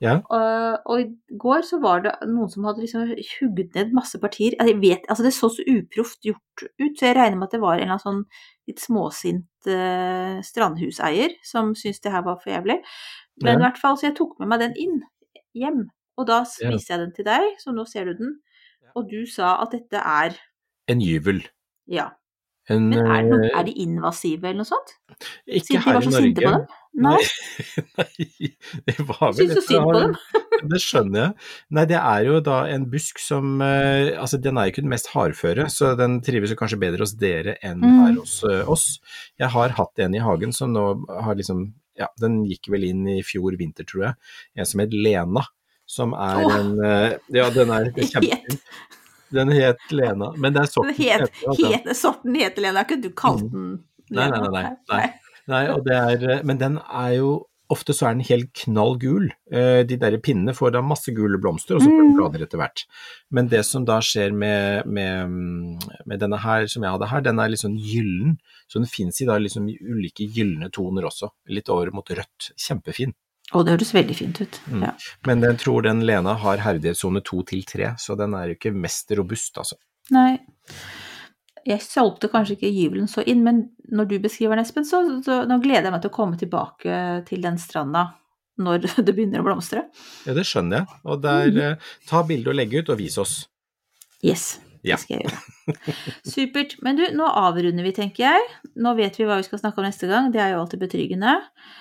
[0.00, 0.16] Ja.
[0.32, 4.56] Og, og i går så var det noen som hadde liksom hugget ned masse partier.
[4.58, 7.54] Altså, Jeg vet, altså Det så så uproft gjort ut, så jeg regner med at
[7.54, 8.22] det var en eller annen sånn
[8.70, 12.80] litt småsint eh, strandhuseier som syntes det her var for jævlig.
[13.44, 13.58] Men Ja.
[13.58, 15.02] i hvert fall, så jeg tok med meg den inn
[15.54, 15.84] hjem,
[16.18, 16.70] og da Ja.
[16.74, 18.40] jeg den til deg, så nå ser du den.
[18.96, 20.34] Og du sa at dette er
[20.88, 21.44] En gyvel.
[21.86, 22.10] Ja.
[22.70, 24.92] En, Men er, det noe, er de invasive eller noe sånt?
[25.50, 26.20] ikke Siden her i Norge.
[26.22, 26.68] sinte på dem?
[27.00, 27.18] Nei,
[27.98, 28.48] Nei,
[28.86, 30.14] det var vel syns du synd på dem.
[30.70, 31.46] Det skjønner jeg.
[31.72, 34.92] Nei, det er jo da en busk som eh, Altså, den er jo ikke den
[34.92, 37.94] mest hardføre, så den trives jo kanskje bedre hos dere enn Mm.
[38.02, 38.84] her hos eh, oss.
[39.40, 40.84] Jeg har hatt en i hagen som nå
[41.24, 44.14] har liksom Ja, den gikk vel inn i fjor vinter, tror jeg.
[44.60, 45.46] En som het Lena.
[45.90, 46.52] Som er oh.
[46.60, 48.60] en eh, Ja, den er kjempefin.
[49.32, 50.32] Den het Lena.
[50.36, 51.70] Men det er sorten Den het, heter, altså.
[51.74, 53.68] het, sorten heter Lena, har ikke du kalt den
[54.10, 54.50] Nei, nei, Lena?
[54.50, 55.06] nei, nei, nei.
[55.50, 57.30] Nei, og det er, men den er jo
[57.70, 59.28] Ofte så er den helt knall gul.
[59.54, 62.16] Eh, De der pinnene får da masse gule blomster, og så får den Mm.
[62.18, 62.82] blader etter hvert.
[63.30, 67.38] Men det som da skjer med, med, med denne her som jeg hadde her, den
[67.38, 68.40] er litt sånn gyllen.
[68.66, 71.30] Så den fins i da liksom ulike gylne toner også.
[71.46, 72.50] Litt over mot rødt.
[72.58, 73.14] Kjempefin.
[73.52, 74.60] Å, det høres veldig fint ut.
[74.70, 74.82] Mm.
[74.86, 74.92] Ja.
[75.26, 78.70] Men jeg tror den Lena har herdighetssone to til tre, så den er jo ikke
[78.76, 79.76] mest robust, altså.
[80.14, 80.38] Nei.
[81.66, 83.58] Jeg solgte kanskje ikke gyvelen så inn, men
[83.92, 87.00] når du beskriver den, Espen, så, så nå gleder jeg meg til å komme tilbake
[87.28, 88.06] til den stranda
[88.60, 89.82] når det begynner å blomstre.
[90.28, 91.00] Ja, det skjønner jeg.
[91.04, 91.60] Og der, Mm.
[91.66, 93.34] eh, ta bilde og legge ut, og vis oss.
[94.24, 94.96] Yes, Ja.
[94.96, 96.14] det skal jeg gjøre.
[96.24, 96.74] Supert.
[96.82, 98.46] Men du, nå avrunder vi, tenker jeg.
[98.80, 101.34] Nå vet vi hva vi skal snakke om neste gang, det er jo alltid betryggende.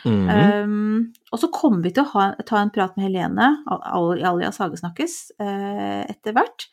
[0.05, 0.29] Mhm.
[0.29, 4.23] Um, og så kommer vi til å ha, ta en prat med Helene, i al-
[4.33, 6.67] alias Hagesnakkes, uh, etter hvert.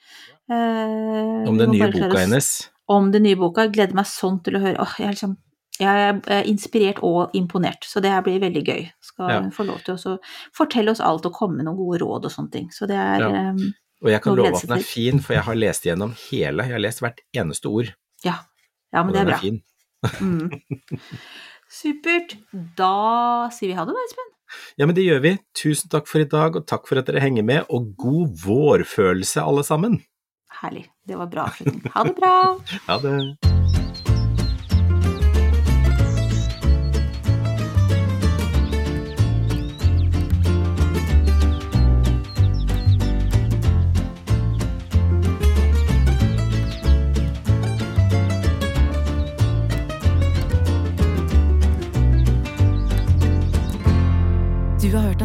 [0.50, 2.50] Uh, Om den nye boka hennes.
[2.88, 3.66] Om den nye boka.
[3.66, 4.78] Jeg gleder meg sånn til å høre.
[4.82, 5.36] Åh, jeg, er liksom,
[5.82, 8.84] jeg er inspirert og imponert, så det her blir veldig gøy.
[9.02, 9.40] Skal Ja.
[9.54, 10.18] få lov til å
[10.54, 12.68] fortelle oss alt og komme med noen gode råd og sånne ting.
[12.70, 13.50] Så det er Ja.
[13.50, 13.74] um,
[14.04, 16.66] Og jeg kan love at den er fin, for jeg har lest gjennom hele.
[16.68, 17.92] Jeg har lest hvert eneste ord,
[18.26, 18.36] ja.
[18.92, 19.38] ja, men det er den bra.
[19.38, 19.62] er fin.
[20.20, 20.50] Mm.
[21.80, 22.36] Supert.
[22.78, 22.92] Da
[23.54, 24.32] sier vi ha det da, Espen.
[24.78, 25.34] Ja, men det gjør vi.
[25.58, 29.42] Tusen takk for i dag, og takk for at dere henger med, og god vårfølelse
[29.42, 30.00] alle sammen.
[30.62, 30.86] Herlig.
[31.06, 31.84] Det var bra avslutning.
[31.96, 32.38] Ha det bra.
[32.88, 33.55] Ha det.